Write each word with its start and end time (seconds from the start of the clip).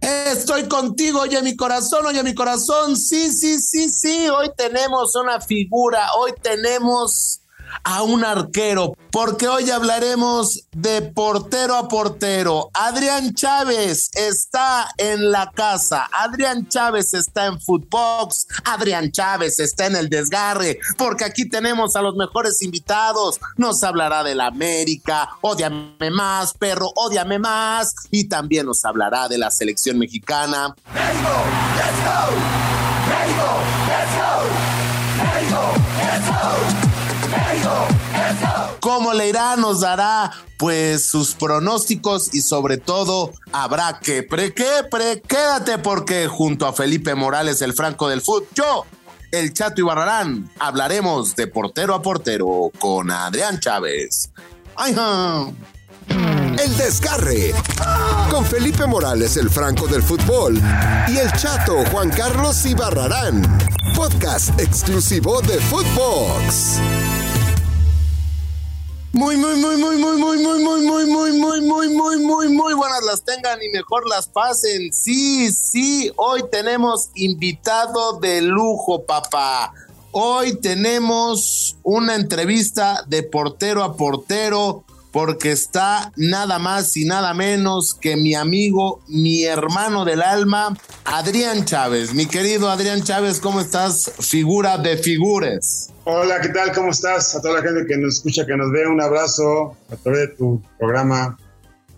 Estoy 0.00 0.68
contigo, 0.68 1.20
oye 1.20 1.40
mi 1.42 1.56
corazón, 1.56 2.06
oye 2.06 2.22
mi 2.22 2.34
corazón. 2.34 2.96
Sí, 2.96 3.32
sí, 3.32 3.58
sí, 3.60 3.88
sí. 3.88 4.28
Hoy 4.28 4.50
tenemos 4.56 5.14
una 5.16 5.40
figura, 5.40 6.08
hoy 6.18 6.32
tenemos 6.42 7.40
a 7.82 8.02
un 8.02 8.24
arquero, 8.24 8.96
porque 9.10 9.48
hoy 9.48 9.70
hablaremos 9.70 10.66
de 10.72 11.02
portero 11.02 11.76
a 11.76 11.88
portero. 11.88 12.70
Adrián 12.72 13.34
Chávez 13.34 14.10
está 14.14 14.88
en 14.96 15.30
la 15.30 15.50
casa, 15.50 16.08
Adrián 16.12 16.68
Chávez 16.68 17.14
está 17.14 17.46
en 17.46 17.60
Footbox, 17.60 18.46
Adrián 18.64 19.10
Chávez 19.10 19.58
está 19.60 19.86
en 19.86 19.96
el 19.96 20.08
desgarre, 20.08 20.78
porque 20.96 21.24
aquí 21.24 21.48
tenemos 21.48 21.96
a 21.96 22.02
los 22.02 22.14
mejores 22.16 22.62
invitados. 22.62 23.40
Nos 23.56 23.82
hablará 23.82 24.22
de 24.22 24.34
la 24.34 24.46
América, 24.46 25.30
odiame 25.40 26.10
más, 26.10 26.54
perro, 26.54 26.90
odiame 26.94 27.38
más, 27.38 27.94
y 28.10 28.28
también 28.28 28.66
nos 28.66 28.84
hablará 28.84 29.28
de 29.28 29.38
la 29.38 29.50
selección 29.50 29.98
mexicana. 29.98 30.74
México, 30.92 31.30
let's 31.76 32.04
go. 32.04 32.73
¿Cómo 38.80 39.14
le 39.14 39.28
irá? 39.28 39.56
Nos 39.56 39.80
dará 39.80 40.30
pues 40.58 41.06
sus 41.06 41.34
pronósticos 41.34 42.34
y 42.34 42.40
sobre 42.40 42.78
todo 42.78 43.32
habrá 43.52 43.98
que 44.00 44.22
pre, 44.22 44.54
que 44.54 44.68
pre, 44.90 45.20
quédate 45.20 45.78
porque 45.78 46.28
junto 46.28 46.66
a 46.66 46.72
Felipe 46.72 47.14
Morales, 47.14 47.62
el 47.62 47.72
Franco 47.72 48.08
del 48.08 48.20
Fútbol, 48.20 48.48
yo, 48.54 48.84
el 49.32 49.52
Chato 49.52 49.80
y 49.80 49.84
Barrarán, 49.84 50.50
hablaremos 50.58 51.34
de 51.34 51.46
portero 51.46 51.94
a 51.94 52.02
portero 52.02 52.70
con 52.78 53.10
Adrián 53.10 53.58
Chávez. 53.58 54.30
¡Ay, 54.76 54.94
El 56.08 56.76
desgarre 56.76 57.54
con 58.30 58.44
Felipe 58.44 58.86
Morales, 58.86 59.36
el 59.36 59.50
Franco 59.50 59.86
del 59.86 60.02
Fútbol, 60.02 60.60
y 61.08 61.16
el 61.16 61.32
Chato 61.32 61.84
Juan 61.90 62.10
Carlos 62.10 62.64
Ibarrarán. 62.66 63.58
Podcast 63.94 64.58
exclusivo 64.58 65.40
de 65.42 65.58
Footbox. 65.58 66.80
Muy, 69.14 69.36
muy, 69.36 69.54
muy, 69.54 69.76
muy, 69.76 69.96
muy, 69.96 70.18
muy, 70.18 70.38
muy, 70.38 70.58
muy, 70.60 70.82
muy, 70.82 71.06
muy, 71.06 71.32
muy, 71.38 71.60
muy, 71.62 71.88
muy, 71.88 72.18
muy, 72.18 72.48
muy 72.48 72.74
buenas 72.74 73.04
las 73.06 73.22
tengan 73.22 73.62
y 73.62 73.68
mejor 73.68 74.08
las 74.08 74.26
pasen. 74.26 74.92
Sí, 74.92 75.52
sí, 75.52 76.10
hoy 76.16 76.42
tenemos 76.50 77.10
invitado 77.14 78.18
de 78.18 78.42
lujo, 78.42 79.04
papá. 79.04 79.72
Hoy 80.10 80.56
tenemos 80.56 81.76
una 81.84 82.16
entrevista 82.16 83.04
de 83.06 83.22
portero 83.22 83.84
a 83.84 83.96
portero 83.96 84.82
porque 85.12 85.52
está 85.52 86.10
nada 86.16 86.58
más 86.58 86.96
y 86.96 87.04
nada 87.04 87.34
menos 87.34 87.94
que 87.94 88.16
mi 88.16 88.34
amigo, 88.34 89.00
mi 89.06 89.44
hermano 89.44 90.04
del 90.04 90.22
alma, 90.22 90.76
Adrián 91.04 91.64
Chávez. 91.66 92.14
Mi 92.14 92.26
querido 92.26 92.68
Adrián 92.68 93.04
Chávez, 93.04 93.38
¿cómo 93.38 93.60
estás? 93.60 94.10
Figura 94.18 94.76
de 94.76 94.96
figures. 94.96 95.93
Hola, 96.06 96.38
¿qué 96.42 96.50
tal? 96.50 96.70
¿Cómo 96.72 96.90
estás? 96.90 97.34
A 97.34 97.40
toda 97.40 97.54
la 97.54 97.62
gente 97.62 97.86
que 97.86 97.96
nos 97.96 98.16
escucha, 98.16 98.44
que 98.44 98.54
nos 98.54 98.70
ve, 98.70 98.86
un 98.86 99.00
abrazo 99.00 99.74
a 99.90 99.96
través 99.96 100.20
de 100.20 100.28
tu 100.28 100.62
programa. 100.78 101.38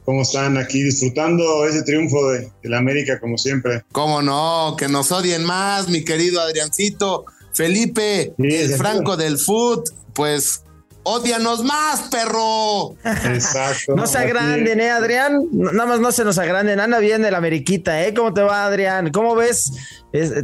¿Cómo 0.04 0.22
están 0.22 0.56
aquí 0.58 0.80
disfrutando 0.80 1.66
ese 1.66 1.82
triunfo 1.82 2.30
de, 2.30 2.48
la 2.62 2.78
América 2.78 3.18
como 3.18 3.36
siempre? 3.36 3.82
¿Cómo 3.90 4.22
no? 4.22 4.76
Que 4.78 4.86
nos 4.86 5.10
odien 5.10 5.42
más, 5.42 5.88
mi 5.88 6.04
querido 6.04 6.40
Adriancito. 6.40 7.24
Felipe, 7.52 8.32
el 8.38 8.74
Franco 8.74 9.16
del 9.16 9.38
Foot, 9.38 9.88
pues 10.12 10.62
¡Odianos 11.08 11.62
más, 11.62 12.08
perro! 12.10 12.96
Exacto. 13.04 13.94
no 13.94 14.08
se 14.08 14.18
agranden, 14.18 14.80
¿eh, 14.80 14.90
Adrián? 14.90 15.38
Nada 15.52 15.86
más 15.86 16.00
no 16.00 16.10
se 16.10 16.24
nos 16.24 16.36
agranden. 16.36 16.80
Anda 16.80 16.98
bien 16.98 17.24
el 17.24 17.36
Ameriquita, 17.36 18.04
¿eh? 18.04 18.12
¿Cómo 18.12 18.34
te 18.34 18.42
va, 18.42 18.66
Adrián? 18.66 19.12
¿Cómo 19.12 19.36
ves 19.36 19.70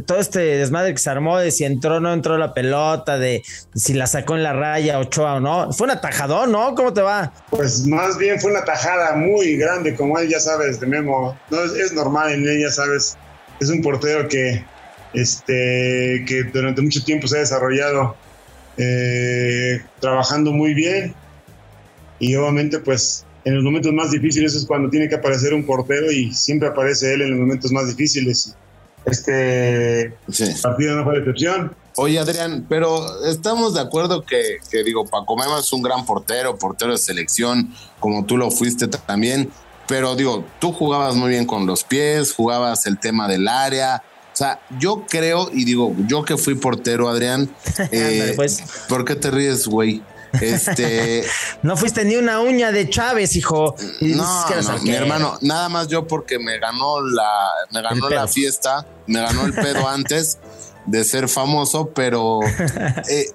todo 0.07 0.19
este 0.19 0.39
desmadre 0.39 0.93
que 0.93 0.99
se 0.99 1.09
armó 1.09 1.37
de 1.37 1.51
si 1.51 1.65
entró 1.65 1.97
o 1.97 1.99
no 1.99 2.13
entró 2.13 2.37
la 2.37 2.53
pelota, 2.53 3.17
de 3.17 3.43
si 3.75 3.93
la 3.93 4.07
sacó 4.07 4.37
en 4.37 4.43
la 4.43 4.53
raya 4.53 4.99
Ochoa 4.99 5.33
o 5.33 5.39
no? 5.41 5.73
Fue 5.73 5.83
un 5.83 5.91
atajador, 5.91 6.47
¿no? 6.47 6.73
¿Cómo 6.75 6.93
te 6.93 7.01
va? 7.01 7.33
Pues 7.49 7.85
más 7.85 8.17
bien 8.17 8.39
fue 8.39 8.51
una 8.51 8.63
tajada 8.63 9.17
muy 9.17 9.57
grande, 9.57 9.93
como 9.93 10.17
él 10.17 10.29
ya 10.29 10.39
sabes, 10.39 10.79
de 10.79 10.87
Memo. 10.87 11.37
No, 11.49 11.61
es, 11.61 11.91
normal 11.91 12.31
en 12.31 12.47
él, 12.47 12.61
ya 12.61 12.71
sabes. 12.71 13.17
Es 13.59 13.69
un 13.69 13.81
portero 13.81 14.29
que, 14.29 14.63
este, 15.13 16.23
que 16.25 16.43
durante 16.53 16.81
mucho 16.81 17.03
tiempo 17.03 17.27
se 17.27 17.35
ha 17.35 17.39
desarrollado 17.41 18.15
eh, 18.77 19.81
trabajando 19.99 20.51
muy 20.51 20.73
bien 20.73 21.13
y 22.19 22.35
obviamente 22.35 22.79
pues 22.79 23.25
en 23.45 23.55
los 23.55 23.63
momentos 23.63 23.91
más 23.91 24.11
difíciles 24.11 24.55
es 24.55 24.65
cuando 24.65 24.89
tiene 24.89 25.09
que 25.09 25.15
aparecer 25.15 25.53
un 25.53 25.65
portero 25.65 26.11
y 26.11 26.33
siempre 26.33 26.69
aparece 26.69 27.13
él 27.13 27.21
en 27.23 27.31
los 27.31 27.39
momentos 27.39 27.71
más 27.71 27.87
difíciles. 27.87 28.55
Este 29.05 30.15
partido 30.61 30.95
no 30.95 31.03
fue 31.03 31.13
de 31.13 31.19
excepción. 31.19 31.75
Oye 31.97 32.17
Adrián, 32.17 32.65
pero 32.69 33.25
estamos 33.25 33.73
de 33.73 33.81
acuerdo 33.81 34.25
que, 34.25 34.57
que 34.71 34.83
digo, 34.83 35.05
Paco 35.05 35.35
Mema 35.35 35.59
es 35.59 35.71
un 35.73 35.81
gran 35.81 36.05
portero, 36.05 36.57
portero 36.57 36.93
de 36.93 36.97
selección, 36.97 37.73
como 37.99 38.25
tú 38.25 38.37
lo 38.37 38.49
fuiste 38.49 38.87
también, 38.87 39.51
pero 39.87 40.15
digo, 40.15 40.45
tú 40.59 40.71
jugabas 40.71 41.15
muy 41.15 41.29
bien 41.29 41.45
con 41.45 41.65
los 41.65 41.83
pies, 41.83 42.33
jugabas 42.33 42.85
el 42.85 42.97
tema 42.97 43.27
del 43.27 43.47
área, 43.47 44.01
o 44.33 44.35
sea, 44.35 44.59
yo 44.79 45.05
creo, 45.07 45.49
y 45.53 45.63
digo, 45.63 45.95
yo 46.07 46.25
que 46.25 46.37
fui 46.37 46.55
portero, 46.55 47.07
Adrián, 47.07 47.53
eh, 47.91 48.33
pues. 48.35 48.63
¿por 48.89 49.05
qué 49.05 49.15
te 49.15 49.29
ríes, 49.29 49.67
güey? 49.67 50.01
Este. 50.41 51.23
no 51.61 51.77
fuiste 51.77 52.03
ni 52.03 52.15
una 52.15 52.39
uña 52.39 52.71
de 52.71 52.89
Chávez, 52.89 53.35
hijo. 53.35 53.75
No, 54.01 54.45
mi 54.81 54.91
hermano, 54.91 55.37
nada 55.41 55.69
más 55.69 55.87
yo 55.87 56.07
porque 56.07 56.39
me 56.39 56.57
ganó 56.57 57.01
la, 57.01 57.49
me 57.71 57.83
ganó 57.83 58.09
la 58.09 58.27
fiesta, 58.27 58.87
me 59.05 59.21
ganó 59.21 59.45
el 59.45 59.53
pedo 59.53 59.87
antes 59.87 60.39
de 60.87 61.03
ser 61.03 61.29
famoso, 61.29 61.91
pero 61.93 62.39
eh, 63.07 63.27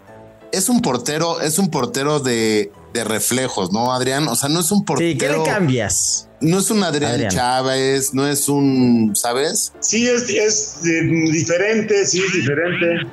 es 0.50 0.69
un 0.69 0.82
portero, 0.82 1.41
es 1.41 1.60
un 1.60 1.70
portero 1.70 2.19
de, 2.19 2.72
de 2.92 3.04
reflejos, 3.04 3.72
¿no, 3.72 3.92
Adrián? 3.92 4.26
O 4.26 4.34
sea, 4.34 4.48
no 4.48 4.58
es 4.58 4.72
un 4.72 4.84
portero. 4.84 5.10
Sí, 5.10 5.16
¿qué 5.16 5.28
le 5.28 5.42
cambias? 5.44 6.27
No 6.41 6.59
es 6.59 6.71
un 6.71 6.82
Adrián, 6.84 7.28
Chávez, 7.28 8.15
no 8.15 8.26
es 8.26 8.49
un, 8.49 9.15
¿sabes? 9.16 9.72
Sí, 9.81 10.06
es, 10.06 10.28
es 10.31 10.81
eh, 10.87 11.03
diferente, 11.32 12.06
sí, 12.06 12.22
es 12.25 12.32
diferente. 12.32 13.06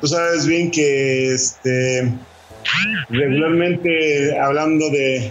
Tú 0.00 0.06
sabes 0.06 0.46
bien 0.46 0.70
que 0.70 1.34
este, 1.34 2.10
regularmente 3.10 4.38
hablando 4.38 4.88
de, 4.90 5.30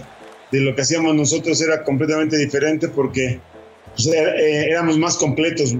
lo 0.52 0.74
que 0.76 0.82
hacíamos 0.82 1.14
nosotros 1.16 1.60
era 1.60 1.82
completamente 1.82 2.36
diferente 2.36 2.88
porque 2.88 3.40
pues, 3.96 4.06
eh, 4.06 4.66
éramos 4.70 4.96
más 4.98 5.16
completos. 5.16 5.74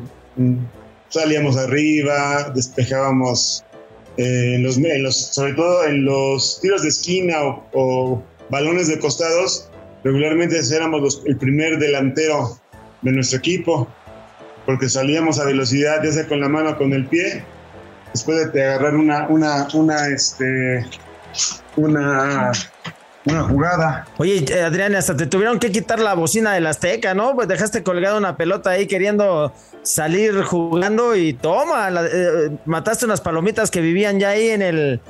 Salíamos 1.08 1.56
arriba, 1.56 2.52
despejábamos 2.54 3.64
eh, 4.16 4.54
en, 4.56 4.62
los, 5.02 5.16
sobre 5.16 5.54
todo 5.54 5.84
en 5.84 6.04
los 6.04 6.60
tiros 6.60 6.82
de 6.82 6.88
esquina 6.88 7.42
o, 7.42 7.66
o 7.72 8.22
balones 8.48 8.88
de 8.88 8.98
costados 8.98 9.69
regularmente 10.04 10.58
éramos 10.74 11.22
el 11.26 11.36
primer 11.36 11.78
delantero 11.78 12.58
de 13.02 13.12
nuestro 13.12 13.38
equipo, 13.38 13.88
porque 14.66 14.88
salíamos 14.88 15.38
a 15.38 15.44
velocidad, 15.44 16.02
ya 16.02 16.12
sea 16.12 16.26
con 16.26 16.40
la 16.40 16.48
mano 16.48 16.70
o 16.70 16.78
con 16.78 16.92
el 16.92 17.06
pie, 17.06 17.44
después 18.12 18.52
de 18.52 18.64
agarrar 18.64 18.94
una, 18.94 19.28
una, 19.28 19.68
una, 19.74 20.06
este, 20.08 20.84
una, 21.76 22.52
una 23.24 23.42
jugada. 23.44 24.06
Oye, 24.18 24.44
eh, 24.48 24.62
Adrián, 24.62 24.94
hasta 24.94 25.16
te 25.16 25.26
tuvieron 25.26 25.58
que 25.58 25.70
quitar 25.70 25.98
la 26.00 26.14
bocina 26.14 26.54
del 26.54 26.66
Azteca, 26.66 27.14
¿no? 27.14 27.34
Pues 27.34 27.48
dejaste 27.48 27.82
colgada 27.82 28.18
una 28.18 28.36
pelota 28.36 28.70
ahí 28.70 28.86
queriendo 28.86 29.52
salir 29.82 30.42
jugando 30.42 31.16
y 31.16 31.32
toma, 31.32 31.88
eh, 31.90 32.50
mataste 32.66 33.06
unas 33.06 33.20
palomitas 33.20 33.70
que 33.70 33.80
vivían 33.80 34.20
ya 34.20 34.30
ahí 34.30 34.48
en 34.48 34.62
el, 34.62 35.00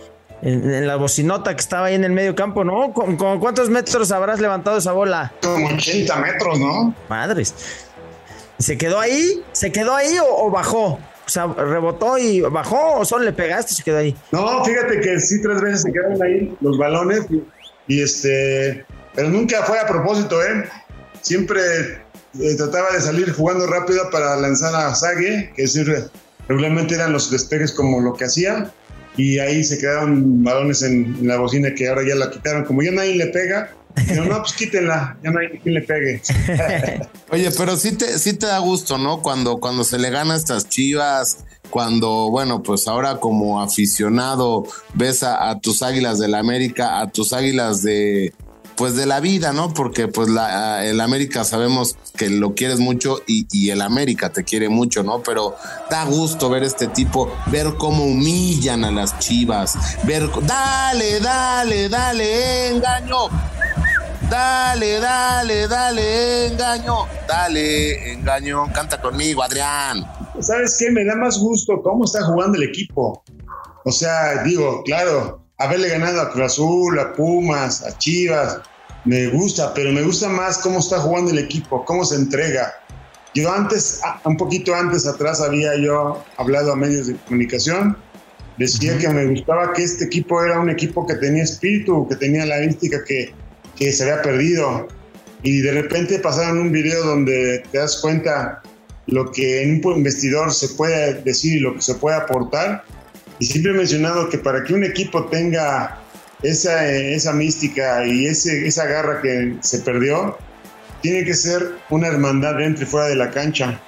en, 0.43 0.87
la 0.87 0.97
bocinota 0.97 1.55
que 1.55 1.61
estaba 1.61 1.87
ahí 1.87 1.95
en 1.95 2.05
el 2.05 2.13
medio 2.13 2.35
campo, 2.35 2.65
¿no? 2.65 2.93
¿Con, 2.93 3.17
cuántos 3.17 3.71
metros 3.71 4.11
habrás 4.13 4.41
levantado 4.41 4.79
esa 4.79 4.93
bola? 4.93 5.33
Como 5.43 5.69
80 5.69 6.17
metros, 6.17 6.59
¿no? 6.59 6.95
Madres. 7.09 7.55
¿Se 8.59 8.77
quedó 8.77 9.01
ahí? 9.01 9.43
¿Se 9.53 9.73
quedó 9.73 9.95
ahí 9.95 10.17
o, 10.23 10.51
bajó? 10.51 10.99
O 11.27 11.33
sea, 11.33 11.47
rebotó 11.47 12.19
y 12.19 12.41
bajó 12.41 12.99
o 12.99 13.05
solo 13.05 13.25
le 13.25 13.33
pegaste 13.33 13.73
y 13.73 13.77
se 13.77 13.83
quedó 13.83 13.99
ahí. 13.99 14.17
No, 14.33 14.65
fíjate 14.65 15.01
que 15.01 15.21
sí, 15.21 15.41
tres 15.41 15.61
veces 15.61 15.83
se 15.83 15.93
quedaron 15.93 16.23
ahí 16.23 16.57
los 16.61 16.77
balones 16.77 17.27
y, 17.87 18.03
este, 18.03 18.85
pero 19.15 19.29
nunca 19.29 19.63
fue 19.63 19.79
a 19.79 19.87
propósito, 19.87 20.43
¿eh? 20.43 20.65
Siempre 21.23 21.61
eh, 22.41 22.55
trataba 22.57 22.91
de 22.93 23.01
salir 23.01 23.33
jugando 23.33 23.67
rápido 23.67 24.11
para 24.11 24.37
lanzar 24.37 24.75
a 24.75 24.95
Sague, 24.95 25.53
que 25.55 25.63
decir, 25.63 26.11
regularmente 26.49 26.97
eran 26.97 27.13
los 27.13 27.31
despegues 27.31 27.73
como 27.73 28.01
lo 28.01 28.15
que 28.15 28.25
hacía 28.25 28.73
y 29.17 29.39
ahí 29.39 29.63
se 29.65 29.79
quedaron 29.79 30.43
balones 30.43 30.83
en, 30.83 31.27
la 31.27 31.39
bocina 31.39 31.75
que 31.75 31.89
ahora 31.89 32.03
ya 32.07 32.15
la 32.15 32.31
quitaron. 32.31 32.65
Como 32.65 32.83
ya 32.83 32.93
nadie 32.93 33.17
le 33.17 33.27
pega, 33.27 33.75
pero 34.07 34.25
no, 34.25 34.39
pues 34.39 34.53
quítenla, 34.53 35.19
ya 35.23 35.31
no 35.31 35.41
hay 35.41 35.49
quien 35.59 35.75
le 35.75 35.83
pegue. 35.83 36.23
Oye, 37.31 37.51
pero 37.57 37.77
sí 37.77 37.93
te, 37.93 38.19
sí 38.19 38.35
te 38.35 38.47
da 38.47 38.59
gusto, 38.59 38.99
¿no? 38.99 39.23
Cuando, 39.23 39.59
cuando 39.59 39.85
se 39.85 39.99
le 39.99 40.11
gana 40.11 40.35
a 40.35 40.37
estas 40.37 40.69
chivas, 40.69 41.39
cuando, 41.71 42.31
bueno, 42.31 42.63
pues 42.63 42.89
ahora 42.89 43.19
como 43.19 43.61
aficionado 43.61 44.65
ves 44.95 45.23
a, 45.23 45.59
tus 45.61 45.83
águilas 45.83 46.19
del 46.19 46.35
América, 46.35 47.01
a 47.01 47.11
tus 47.11 47.33
águilas 47.33 47.83
de, 47.83 48.33
pues 48.81 48.95
de 48.97 49.05
la 49.05 49.21
vida, 49.21 49.53
¿no? 49.53 49.75
Porque 49.75 50.09
pues 50.09 50.31
la, 50.31 50.87
el 50.87 51.03
América 51.03 51.45
sabemos 51.45 51.99
que 52.17 52.31
lo 52.31 52.55
quieres 52.55 52.79
mucho 52.79 53.19
y, 53.27 53.47
y, 53.53 53.69
el 53.69 53.83
América 53.83 54.33
te 54.33 54.43
quiere 54.43 54.71
mucho, 54.71 55.03
¿no? 55.03 55.23
Pero 55.23 55.55
da 55.91 56.07
gusto 56.07 56.49
ver 56.49 56.63
este 56.63 56.87
tipo, 56.87 57.31
ver 57.49 57.75
cómo 57.79 58.07
humillan 58.07 58.87
a 58.87 58.91
las 58.91 59.19
chivas, 59.19 59.77
ver, 60.05 60.31
dale, 60.45 61.21
dale, 61.21 61.91
dale, 61.91 62.69
engaño, 62.69 63.29
dale, 64.31 64.99
dale, 64.99 65.69
dale, 65.69 66.47
engaño, 66.47 67.07
dale, 67.29 68.15
engaño, 68.15 68.73
canta 68.73 68.99
conmigo, 68.99 69.43
Adrián. 69.43 70.11
¿Sabes 70.41 70.79
qué? 70.79 70.91
Me 70.91 71.05
da 71.05 71.17
más 71.17 71.39
gusto 71.39 71.83
cómo 71.83 72.07
está 72.07 72.25
jugando 72.25 72.57
el 72.57 72.63
equipo. 72.65 73.23
O 73.85 73.93
sea, 73.93 74.43
digo, 74.43 74.83
claro, 74.85 75.40
haberle 75.61 75.91
ganado 75.91 76.21
a 76.23 76.31
Cruz 76.31 76.47
Azul, 76.47 76.99
a 76.99 77.13
Pumas, 77.13 77.87
a 77.87 77.97
Chivas, 77.99 78.59
me 79.05 79.29
gusta, 79.29 79.73
pero 79.75 79.93
me 79.93 80.03
gusta 80.03 80.29
más 80.29 80.59
cómo 80.59 80.79
está 80.79 80.99
jugando 80.99 81.31
el 81.31 81.39
equipo, 81.39 81.85
cómo 81.85 82.05
se 82.05 82.17
entrega. 82.17 82.73
Yo 83.35 83.53
antes, 83.53 84.01
un 84.25 84.37
poquito 84.37 84.75
antes 84.75 85.07
atrás, 85.07 85.41
había 85.41 85.77
yo 85.77 86.23
hablado 86.37 86.73
a 86.73 86.77
medios 86.77 87.07
de 87.07 87.15
comunicación, 87.17 87.97
decía 88.59 88.99
que 88.99 89.09
me 89.09 89.27
gustaba 89.27 89.73
que 89.73 89.85
este 89.85 90.07
equipo 90.07 90.43
era 90.43 90.59
un 90.59 90.71
equipo 90.71 91.07
que 91.07 91.15
tenía 91.15 91.45
espíritu, 91.45 92.09
que 92.09 92.17
tenía 92.17 92.45
la 92.47 92.59
mística 92.59 93.05
que, 93.05 93.33
que 93.77 93.93
se 93.93 94.03
había 94.03 94.23
perdido. 94.23 94.89
Y 95.43 95.61
de 95.61 95.73
repente 95.73 96.19
pasaron 96.19 96.59
un 96.59 96.73
video 96.73 97.05
donde 97.05 97.63
te 97.71 97.79
das 97.79 97.99
cuenta 97.99 98.63
lo 99.07 99.31
que 99.31 99.63
en 99.63 99.81
un 99.85 99.97
investidor 99.99 100.53
se 100.53 100.69
puede 100.71 101.15
decir 101.23 101.57
y 101.57 101.61
lo 101.61 101.75
que 101.75 101.83
se 101.83 101.95
puede 101.95 102.17
aportar. 102.17 102.85
Y 103.41 103.47
siempre 103.47 103.73
he 103.73 103.75
mencionado 103.75 104.29
que 104.29 104.39
para 104.39 104.63
que 104.63 104.75
un 104.75 104.85
equipo 104.85 105.25
tenga 105.25 105.99
esa, 106.43 106.87
esa 106.93 107.33
mística 107.33 108.07
y 108.07 108.27
ese, 108.27 108.67
esa 108.67 108.87
garra 108.87 109.23
que 109.23 109.57
se 109.61 109.79
perdió, 109.79 110.37
tiene 111.01 111.25
que 111.25 111.33
ser 111.33 111.73
una 111.89 112.09
hermandad 112.09 112.57
dentro 112.57 112.85
y 112.85 112.87
fuera 112.87 113.09
de 113.09 113.17
la 113.17 113.31
cancha. 113.31 113.81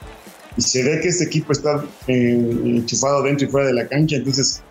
Y 0.57 0.63
se 0.63 0.83
ve 0.83 1.01
que 1.01 1.09
este 1.09 1.25
equipo 1.25 1.53
está 1.53 1.85
eh, 2.09 2.33
enchufado 2.65 3.23
dentro 3.23 3.47
y 3.47 3.51
fuera 3.51 3.67
de 3.67 3.75
la 3.75 3.87
cancha, 3.87 4.17
entonces 4.17 4.63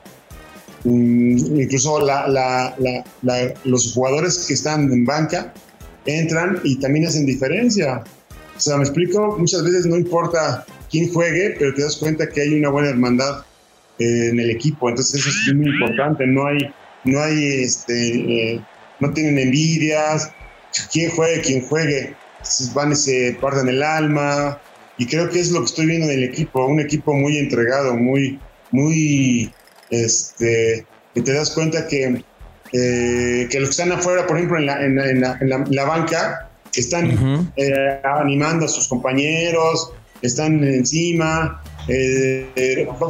mm, 0.84 1.62
incluso 1.62 2.00
los 3.64 3.94
jugadores 3.94 4.46
que 4.48 4.56
están 4.56 4.92
en 4.92 5.06
banca 5.06 5.54
entran 6.08 6.60
y 6.64 6.80
también 6.80 7.06
hacen 7.06 7.28
diferencia. 7.28 8.04
O 8.58 8.60
sea, 8.60 8.78
me 8.78 8.84
explico, 8.84 9.38
muchas 9.38 9.64
veces 9.64 9.86
no 9.86 9.96
importa 9.96 10.66
quién 10.90 11.12
juegue, 11.14 11.56
pero 11.58 11.72
te 11.76 11.84
das 11.84 11.98
cuenta 11.98 12.28
que 12.28 12.42
hay 12.42 12.60
una 12.60 12.70
buena 12.70 12.90
hermandad 12.90 13.44
eh, 14.02 14.30
en 14.30 14.40
el 14.40 14.50
equipo, 14.50 14.90
entonces 14.90 15.20
eso 15.20 15.30
es 15.30 15.56
muy 15.56 15.68
importante, 15.68 16.26
no 16.28 16.46
hay 16.48 16.72
no 17.04 17.22
hay, 17.22 17.64
este, 17.64 18.54
eh, 18.54 18.62
no 19.00 19.12
tienen 19.14 19.40
envidias, 19.40 20.32
quien 20.92 21.10
juegue, 21.12 21.42
quien 21.42 21.62
juegue, 21.68 22.16
van 22.74 22.92
y 22.92 22.96
se 22.96 23.38
parten 23.40 23.70
el 23.70 23.84
alma, 23.84 24.60
y 24.98 25.06
creo 25.08 25.30
que 25.30 25.40
es 25.40 25.52
lo 25.52 25.60
que 25.60 25.66
estoy 25.66 25.86
viendo 25.88 26.08
en 26.08 26.20
el 26.20 26.24
equipo, 26.24 26.66
un 26.66 26.80
equipo 26.80 27.14
muy 27.14 27.38
entregado, 27.38 27.96
muy, 27.96 28.40
muy, 28.72 29.52
este, 29.90 30.86
que 31.14 31.22
te 31.22 31.34
das 31.34 31.52
cuenta 31.52 31.88
que, 31.88 32.24
eh, 32.74 33.48
que 33.50 33.60
los 33.60 33.70
que 33.70 33.82
están 33.82 33.92
afuera, 33.92 34.28
por 34.28 34.38
ejemplo, 34.38 34.58
en 34.58 34.66
la, 34.68 34.86
en 34.86 34.96
la, 34.96 35.38
en 35.42 35.76
la, 35.76 35.86
banca, 35.86 36.50
están 36.76 37.52
eh, 37.58 38.00
animando 38.04 38.66
a 38.66 38.70
sus 38.70 38.88
compañeros, 38.88 39.92
están 40.22 40.64
encima, 40.64 41.61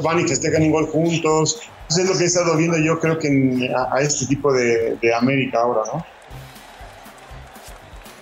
van 0.04 0.20
y 0.20 0.28
festejan 0.28 0.64
igual 0.64 0.86
juntos, 0.86 1.62
es 2.00 2.10
lo 2.10 2.18
que 2.18 2.24
he 2.24 2.28
estado 2.28 2.56
viendo 2.56 2.78
yo 2.78 3.00
creo 3.00 3.20
que 3.20 3.70
a, 3.92 4.02
este 4.02 4.26
tipo 4.26 4.54
de, 4.54 4.98
América 5.16 5.60
ahora, 5.62 5.82
¿no? 5.94 6.06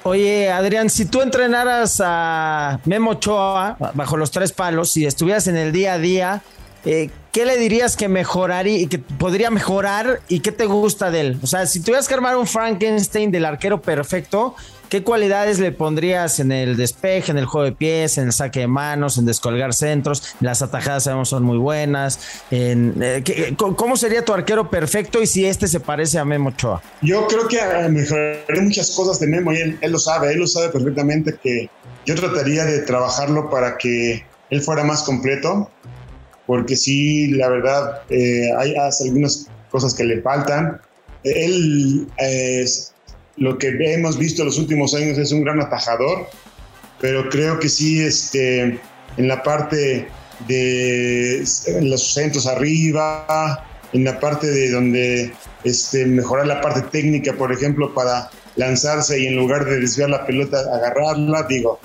Oye, 0.03 0.49
Adrián, 0.49 0.89
si 0.89 1.05
tú 1.05 1.21
entrenaras 1.21 2.01
a 2.03 2.79
Memo 2.85 3.11
Ochoa 3.11 3.75
bajo 3.93 4.17
los 4.17 4.31
tres 4.31 4.53
palos 4.53 4.95
y 4.97 5.05
estuvieras 5.05 5.47
en 5.47 5.57
el 5.57 5.71
día 5.71 5.93
a 5.93 5.97
día, 5.99 6.41
eh, 6.85 7.09
¿qué 7.31 7.45
le 7.45 7.57
dirías 7.57 7.95
que 7.97 8.07
mejoraría 8.07 8.77
y 8.77 8.87
que 8.87 8.99
podría 8.99 9.49
mejorar 9.49 10.21
y 10.27 10.39
qué 10.39 10.51
te 10.51 10.65
gusta 10.65 11.11
de 11.11 11.21
él? 11.21 11.39
O 11.41 11.47
sea, 11.47 11.65
si 11.65 11.81
tuvieras 11.81 12.07
que 12.07 12.13
armar 12.13 12.37
un 12.37 12.47
Frankenstein 12.47 13.31
del 13.31 13.45
arquero 13.45 13.81
perfecto, 13.81 14.55
¿qué 14.87 15.03
cualidades 15.03 15.59
le 15.59 15.71
pondrías 15.71 16.39
en 16.39 16.51
el 16.51 16.77
despeje, 16.77 17.31
en 17.31 17.37
el 17.37 17.45
juego 17.45 17.65
de 17.65 17.73
pies, 17.73 18.17
en 18.17 18.27
el 18.27 18.33
saque 18.33 18.61
de 18.61 18.67
manos, 18.67 19.17
en 19.17 19.25
descolgar 19.25 19.73
centros? 19.73 20.35
Las 20.39 20.61
atajadas 20.61 21.03
sabemos 21.03 21.29
son 21.29 21.43
muy 21.43 21.57
buenas. 21.57 22.19
Eh, 22.49 23.55
¿Cómo 23.57 23.97
sería 23.97 24.23
tu 24.23 24.33
arquero 24.33 24.69
perfecto 24.69 25.21
y 25.21 25.27
si 25.27 25.45
este 25.45 25.67
se 25.67 25.81
parece 25.81 26.17
a 26.17 26.25
Memo 26.25 26.49
Ochoa? 26.49 26.81
Yo 27.01 27.27
creo 27.27 27.47
que 27.47 27.59
mejoraría 27.89 28.61
muchas 28.61 28.91
cosas 28.91 29.19
de 29.19 29.27
Memo 29.27 29.51
y 29.51 29.57
él, 29.57 29.77
él 29.81 29.91
lo 29.91 29.99
sabe, 29.99 30.31
él 30.31 30.39
lo 30.39 30.47
sabe 30.47 30.69
perfectamente 30.69 31.37
que 31.41 31.69
yo 32.05 32.15
trataría 32.15 32.63
de 32.65 32.79
trabajarlo 32.79 33.49
para 33.49 33.77
que 33.77 34.25
él 34.49 34.61
fuera 34.61 34.83
más 34.83 35.03
completo 35.03 35.69
porque 36.49 36.75
sí, 36.75 37.27
la 37.27 37.47
verdad, 37.47 38.01
eh, 38.09 38.49
hay 38.57 38.73
algunas 39.05 39.45
cosas 39.69 39.93
que 39.93 40.03
le 40.03 40.19
faltan. 40.23 40.81
Él, 41.23 42.07
es 42.17 42.91
lo 43.37 43.55
que 43.59 43.67
hemos 43.67 44.17
visto 44.17 44.43
los 44.43 44.57
últimos 44.57 44.95
años, 44.95 45.19
es 45.19 45.31
un 45.31 45.43
gran 45.43 45.61
atajador, 45.61 46.25
pero 46.99 47.29
creo 47.29 47.59
que 47.59 47.69
sí, 47.69 48.01
este, 48.01 48.79
en 49.17 49.27
la 49.27 49.43
parte 49.43 50.07
de 50.47 51.45
los 51.83 52.15
centros 52.15 52.47
arriba, 52.47 53.63
en 53.93 54.05
la 54.05 54.19
parte 54.19 54.47
de 54.47 54.71
donde 54.71 55.31
este, 55.63 56.07
mejorar 56.07 56.47
la 56.47 56.61
parte 56.61 56.81
técnica, 56.81 57.31
por 57.33 57.51
ejemplo, 57.51 57.93
para 57.93 58.31
lanzarse 58.55 59.19
y 59.19 59.27
en 59.27 59.35
lugar 59.35 59.65
de 59.65 59.81
desviar 59.81 60.09
la 60.09 60.25
pelota, 60.25 60.61
agarrarla, 60.73 61.45
digo, 61.47 61.79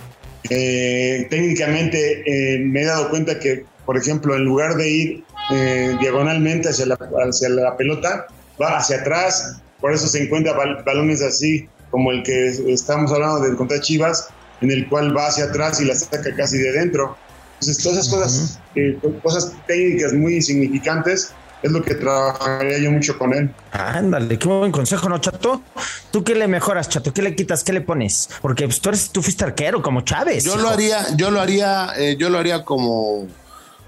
eh, 0.49 1.27
técnicamente 1.29 2.23
eh, 2.25 2.61
me 2.61 2.81
he 2.81 2.87
dado 2.87 3.11
cuenta 3.11 3.39
que 3.39 3.74
por 3.85 3.97
ejemplo, 3.97 4.35
en 4.35 4.45
lugar 4.45 4.77
de 4.77 4.89
ir 4.89 5.25
eh, 5.51 5.97
diagonalmente 6.01 6.69
hacia 6.69 6.87
la, 6.87 6.99
hacia 7.29 7.49
la 7.49 7.77
pelota, 7.77 8.27
va 8.61 8.79
hacia 8.79 8.99
atrás, 8.99 9.61
por 9.81 9.93
eso 9.93 10.07
se 10.07 10.23
encuentra 10.23 10.55
balones 10.85 11.23
así 11.23 11.69
como 11.91 12.11
el 12.11 12.23
que 12.23 12.49
estamos 12.73 13.13
hablando 13.13 13.41
del 13.41 13.57
contra 13.57 13.81
Chivas, 13.81 14.29
en 14.61 14.71
el 14.71 14.89
cual 14.89 15.17
va 15.17 15.27
hacia 15.27 15.45
atrás 15.45 15.81
y 15.81 15.85
la 15.85 15.95
saca 15.95 16.35
casi 16.37 16.59
de 16.59 16.73
dentro. 16.73 17.17
Entonces, 17.61 17.83
todas 17.83 17.99
esas 17.99 18.13
cosas, 18.13 18.61
eh, 18.75 18.99
cosas 19.23 19.53
técnicas 19.67 20.13
muy 20.13 20.43
significantes, 20.43 21.33
es 21.63 21.73
lo 21.73 21.83
que 21.83 21.95
trabajaría 21.95 22.79
yo 22.79 22.91
mucho 22.91 23.17
con 23.17 23.33
él. 23.33 23.51
Ándale, 23.73 24.39
qué 24.39 24.49
buen 24.49 24.71
consejo, 24.71 25.09
¿no, 25.09 25.19
Chato? 25.19 25.63
¿Tú 26.11 26.23
qué 26.23 26.35
le 26.35 26.47
mejoras, 26.47 26.91
Chato? 26.91 27.13
¿Qué 27.13 27.23
le 27.23 27.35
quitas? 27.35 27.65
¿Qué 27.65 27.73
le 27.73 27.81
pones? 27.81 28.29
Porque 28.43 28.65
pues, 28.65 28.81
tú, 28.81 28.91
eres, 28.91 29.11
tú 29.11 29.23
fuiste 29.23 29.45
arquero 29.45 29.81
como 29.81 30.03
Chávez. 30.03 30.45
Yo 30.45 30.57
lo 30.57 30.69
haría, 30.69 31.17
yo 31.17 31.31
lo 31.31 31.41
haría, 31.41 31.93
eh, 31.97 32.17
yo 32.19 32.29
lo 32.29 32.39
haría 32.39 32.65
como 32.65 33.27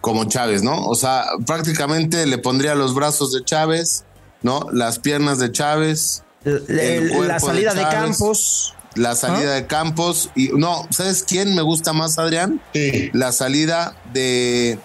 como 0.06 0.26
Chávez, 0.26 0.62
¿no? 0.62 0.86
O 0.86 0.94
sea, 0.94 1.24
prácticamente 1.48 2.26
le 2.26 2.38
pondría 2.38 2.76
los 2.76 2.94
brazos 2.94 3.32
de 3.32 3.42
Chávez, 3.42 4.04
¿no? 4.40 4.68
Las 4.72 5.00
piernas 5.00 5.40
de 5.40 5.50
Chávez. 5.50 6.22
la 6.44 7.40
salida 7.40 7.74
de, 7.74 7.82
Campos. 7.82 8.76
La 8.94 9.16
salida 9.16 9.54
de 9.54 9.66
Campos. 9.66 10.30
Y 10.36 10.50
no, 10.54 10.86
¿sabes 10.90 11.24
quién 11.26 11.56
me 11.56 11.62
gusta 11.62 11.92
más, 11.92 12.20
Adrián? 12.20 12.60
Sí. 12.72 13.10
La 13.14 13.32
salida 13.32 13.96
de, 14.12 14.78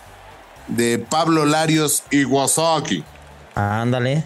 de 0.69 0.97
Pablo 0.97 1.45
Larios 1.45 2.01
Iwasaki. 2.09 3.03
Ándale. 3.53 4.23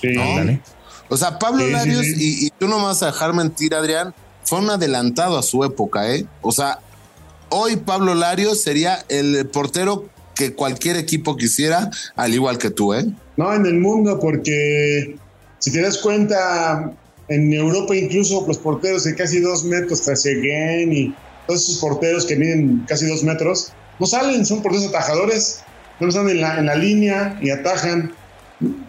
Sí. 0.00 0.16
Ándale. 0.18 0.62
O 1.10 1.16
sea, 1.18 1.38
Pablo 1.38 1.66
Larios, 1.66 2.06
y, 2.06 2.46
y, 2.46 2.50
tú 2.58 2.68
no 2.68 2.78
me 2.78 2.86
vas 2.86 3.02
a 3.02 3.06
dejar 3.08 3.34
mentir, 3.34 3.74
Adrián, 3.74 4.14
fue 4.44 4.60
un 4.60 4.70
adelantado 4.70 5.36
a 5.36 5.42
su 5.42 5.62
época, 5.62 6.08
¿eh? 6.08 6.24
O 6.40 6.52
sea, 6.52 6.78
hoy 7.50 7.76
Pablo 7.76 8.14
Larios 8.14 8.62
sería 8.62 9.04
el 9.10 9.46
portero 9.46 10.08
que 10.34 10.54
cualquier 10.54 10.96
equipo 10.96 11.36
quisiera, 11.36 11.90
al 12.16 12.34
igual 12.34 12.58
que 12.58 12.70
tú, 12.70 12.94
¿eh? 12.94 13.06
No, 13.36 13.52
en 13.52 13.66
el 13.66 13.80
mundo, 13.80 14.18
porque 14.20 15.16
si 15.58 15.72
te 15.72 15.80
das 15.80 15.98
cuenta, 15.98 16.92
en 17.28 17.52
Europa 17.52 17.94
incluso 17.94 18.44
los 18.46 18.58
porteros 18.58 19.04
de 19.04 19.14
casi 19.14 19.40
dos 19.40 19.64
metros, 19.64 20.02
Traseguen 20.02 20.92
y 20.92 21.14
todos 21.46 21.62
esos 21.62 21.78
porteros 21.78 22.26
que 22.26 22.36
miden 22.36 22.84
casi 22.86 23.06
dos 23.06 23.22
metros, 23.22 23.72
no 23.98 24.06
salen, 24.06 24.44
son 24.44 24.62
porteros 24.62 24.88
atajadores, 24.88 25.62
no 26.00 26.08
están 26.08 26.28
en 26.28 26.40
la, 26.40 26.58
en 26.58 26.66
la 26.66 26.74
línea 26.74 27.38
y 27.40 27.50
atajan. 27.50 28.12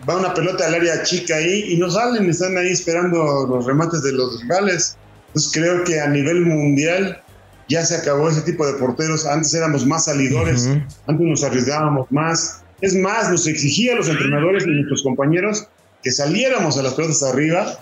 Va 0.07 0.17
una 0.17 0.33
pelota 0.33 0.67
al 0.67 0.75
área 0.75 1.01
chica 1.03 1.35
ahí 1.35 1.73
y 1.73 1.77
no 1.77 1.89
salen, 1.89 2.29
están 2.29 2.57
ahí 2.57 2.69
esperando 2.69 3.47
los 3.47 3.65
remates 3.65 4.03
de 4.03 4.11
los 4.11 4.41
rivales. 4.41 4.97
Entonces 5.27 5.51
creo 5.51 5.83
que 5.83 5.99
a 5.99 6.07
nivel 6.07 6.41
mundial 6.41 7.21
ya 7.69 7.85
se 7.85 7.95
acabó 7.95 8.29
ese 8.29 8.41
tipo 8.41 8.65
de 8.65 8.73
porteros. 8.73 9.25
Antes 9.25 9.53
éramos 9.53 9.85
más 9.85 10.05
salidores, 10.05 10.67
antes 11.07 11.27
nos 11.27 11.43
arriesgábamos 11.43 12.11
más. 12.11 12.61
Es 12.81 12.95
más, 12.95 13.29
nos 13.29 13.47
exigía 13.47 13.93
a 13.93 13.95
los 13.95 14.09
entrenadores 14.09 14.65
y 14.65 14.69
nuestros 14.69 15.03
compañeros 15.03 15.67
que 16.03 16.11
saliéramos 16.11 16.77
a 16.77 16.83
las 16.83 16.93
pelotas 16.95 17.23
arriba 17.23 17.77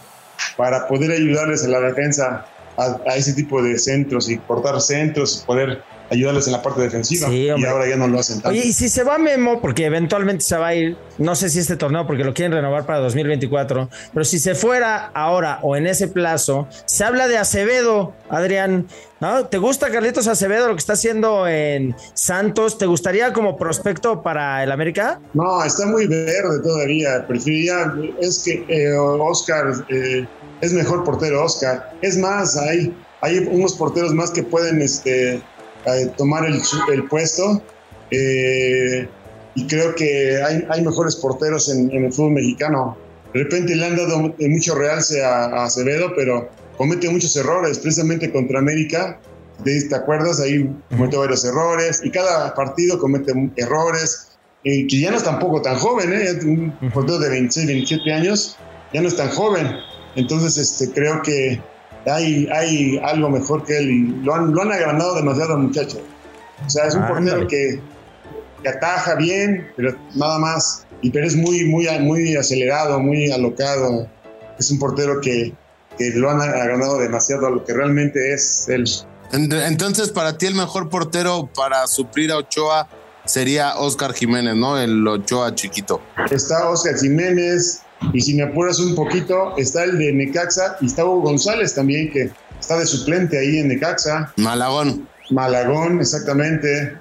para 0.57 0.87
poder 0.87 1.11
ayudarles 1.11 1.63
a 1.63 1.67
la 1.69 1.79
defensa 1.79 2.45
a, 2.77 3.15
ese 3.15 3.33
tipo 3.33 3.61
de 3.61 3.77
centros 3.77 4.29
y 4.29 4.37
cortar 4.37 4.79
centros, 4.79 5.43
poder 5.45 5.81
ayudarles 6.11 6.45
en 6.47 6.53
la 6.53 6.61
parte 6.61 6.81
defensiva. 6.81 7.29
y 7.29 7.49
ahora 7.49 7.87
ya 7.89 7.95
no 7.95 8.07
lo 8.07 8.19
hacen 8.19 8.41
tanto. 8.41 8.49
Oye, 8.49 8.67
y 8.67 8.73
si 8.73 8.89
se 8.89 9.03
va 9.03 9.17
Memo, 9.17 9.61
porque 9.61 9.85
eventualmente 9.85 10.43
se 10.43 10.57
va 10.57 10.67
a 10.67 10.75
ir, 10.75 10.97
no 11.17 11.35
sé 11.35 11.49
si 11.49 11.59
este 11.59 11.77
torneo, 11.77 12.05
porque 12.05 12.25
lo 12.25 12.33
quieren 12.33 12.51
renovar 12.51 12.85
para 12.85 12.99
2024, 12.99 13.89
pero 14.13 14.25
si 14.25 14.37
se 14.37 14.53
fuera 14.53 15.09
ahora 15.13 15.59
o 15.63 15.77
en 15.77 15.87
ese 15.87 16.09
plazo, 16.09 16.67
se 16.85 17.05
habla 17.05 17.27
de 17.29 17.37
Acevedo, 17.37 18.13
Adrián. 18.29 18.87
¿no? 19.21 19.45
¿Te 19.45 19.57
gusta 19.57 19.89
Carlitos 19.89 20.27
Acevedo 20.27 20.67
lo 20.67 20.73
que 20.73 20.79
está 20.79 20.93
haciendo 20.93 21.47
en 21.47 21.95
Santos? 22.13 22.77
¿Te 22.77 22.87
gustaría 22.87 23.31
como 23.31 23.55
prospecto 23.55 24.21
para 24.21 24.63
el 24.63 24.71
América? 24.71 25.21
No, 25.33 25.63
está 25.63 25.85
muy 25.85 26.07
verde 26.07 26.59
todavía. 26.61 27.25
Preferiría, 27.25 27.93
es 28.19 28.39
que 28.39 28.65
eh, 28.67 28.97
Oscar 28.97 29.71
eh, 29.89 30.27
es 30.59 30.73
mejor 30.73 31.05
portero, 31.05 31.45
Oscar. 31.45 31.93
Es 32.01 32.17
más, 32.17 32.57
hay, 32.57 32.93
hay 33.21 33.37
unos 33.37 33.75
porteros 33.75 34.13
más 34.13 34.31
que 34.31 34.43
pueden 34.43 34.81
este, 34.81 35.41
tomar 36.17 36.45
el, 36.45 36.61
el 36.93 37.07
puesto. 37.07 37.61
Eh, 38.11 39.07
y 39.55 39.67
creo 39.67 39.95
que 39.95 40.41
hay, 40.41 40.65
hay 40.69 40.81
mejores 40.81 41.15
porteros 41.15 41.69
en, 41.69 41.91
el 41.91 42.11
fútbol 42.11 42.33
mexicano. 42.33 42.97
De 43.33 43.43
repente 43.43 43.75
le 43.75 43.85
han 43.85 43.95
dado 43.95 44.33
mucho 44.39 44.75
realce 44.75 45.23
a, 45.23 45.63
Acevedo, 45.63 46.13
pero 46.15 46.49
comete 46.77 47.09
muchos 47.09 47.35
errores, 47.35 47.79
precisamente 47.79 48.31
contra 48.31 48.59
América. 48.59 49.19
¿Te 49.63 49.95
acuerdas? 49.95 50.39
Ahí 50.39 50.69
comete 50.89 51.17
varios 51.17 51.45
errores 51.45 52.01
y 52.03 52.09
cada 52.09 52.53
partido 52.55 52.99
comete 52.99 53.33
errores. 53.57 54.29
Y 54.63 54.87
que 54.87 54.99
ya 54.99 55.11
no 55.11 55.17
es 55.17 55.23
tampoco 55.23 55.61
tan 55.61 55.75
joven, 55.77 56.13
¿eh? 56.13 56.39
un 56.43 56.91
portero 56.93 57.17
de 57.17 57.29
26, 57.29 57.65
27 57.65 58.13
años, 58.13 58.57
ya 58.93 59.01
no 59.01 59.07
es 59.07 59.15
tan 59.15 59.29
joven. 59.29 59.67
Entonces, 60.15 60.57
este, 60.57 60.93
creo 60.93 61.21
que 61.23 61.59
hay, 62.05 62.47
hay 62.51 62.99
algo 63.03 63.29
mejor 63.29 63.63
que 63.63 63.77
él 63.77 63.89
y 63.89 64.07
lo 64.23 64.35
han, 64.35 64.53
lo 64.53 64.61
han 64.61 64.71
agrandado 64.71 65.15
demasiado 65.15 65.57
muchacho. 65.57 66.01
O 66.65 66.69
sea, 66.69 66.87
es 66.87 66.95
un 66.95 67.07
portero 67.07 67.47
que, 67.47 67.81
que, 68.61 68.69
ataja 68.69 69.15
bien, 69.15 69.67
pero 69.75 69.95
nada 70.15 70.37
más. 70.39 70.85
Y 71.01 71.09
pero 71.09 71.25
es 71.25 71.35
muy, 71.35 71.65
muy, 71.65 71.87
muy 71.99 72.35
acelerado, 72.35 72.99
muy 72.99 73.31
alocado. 73.31 74.07
Es 74.59 74.69
un 74.69 74.77
portero 74.77 75.19
que, 75.21 75.53
que 75.97 76.09
lo 76.11 76.29
han 76.29 76.41
agrandado 76.41 76.99
demasiado 76.99 77.47
a 77.47 77.49
lo 77.49 77.63
que 77.63 77.73
realmente 77.73 78.33
es 78.33 78.67
él. 78.69 78.85
Entonces, 79.31 80.09
para 80.09 80.37
ti 80.37 80.45
el 80.45 80.55
mejor 80.55 80.89
portero 80.89 81.49
para 81.55 81.87
suplir 81.87 82.31
a 82.31 82.37
Ochoa 82.37 82.87
sería 83.25 83.75
Oscar 83.77 84.13
Jiménez, 84.13 84.55
¿no? 84.55 84.77
El 84.77 85.07
Ochoa 85.07 85.55
chiquito. 85.55 86.01
Está 86.29 86.69
Oscar 86.69 86.97
Jiménez, 86.97 87.81
y 88.13 88.21
si 88.21 88.33
me 88.33 88.43
apuras 88.43 88.79
un 88.79 88.95
poquito, 88.95 89.55
está 89.57 89.83
el 89.83 89.97
de 89.97 90.11
Necaxa 90.11 90.77
y 90.81 90.87
está 90.87 91.05
Hugo 91.05 91.21
González 91.21 91.73
también, 91.73 92.11
que 92.11 92.31
está 92.59 92.77
de 92.77 92.85
suplente 92.85 93.37
ahí 93.37 93.59
en 93.59 93.67
Necaxa. 93.69 94.33
Malagón. 94.37 95.07
Malagón, 95.29 95.99
exactamente. 95.99 96.97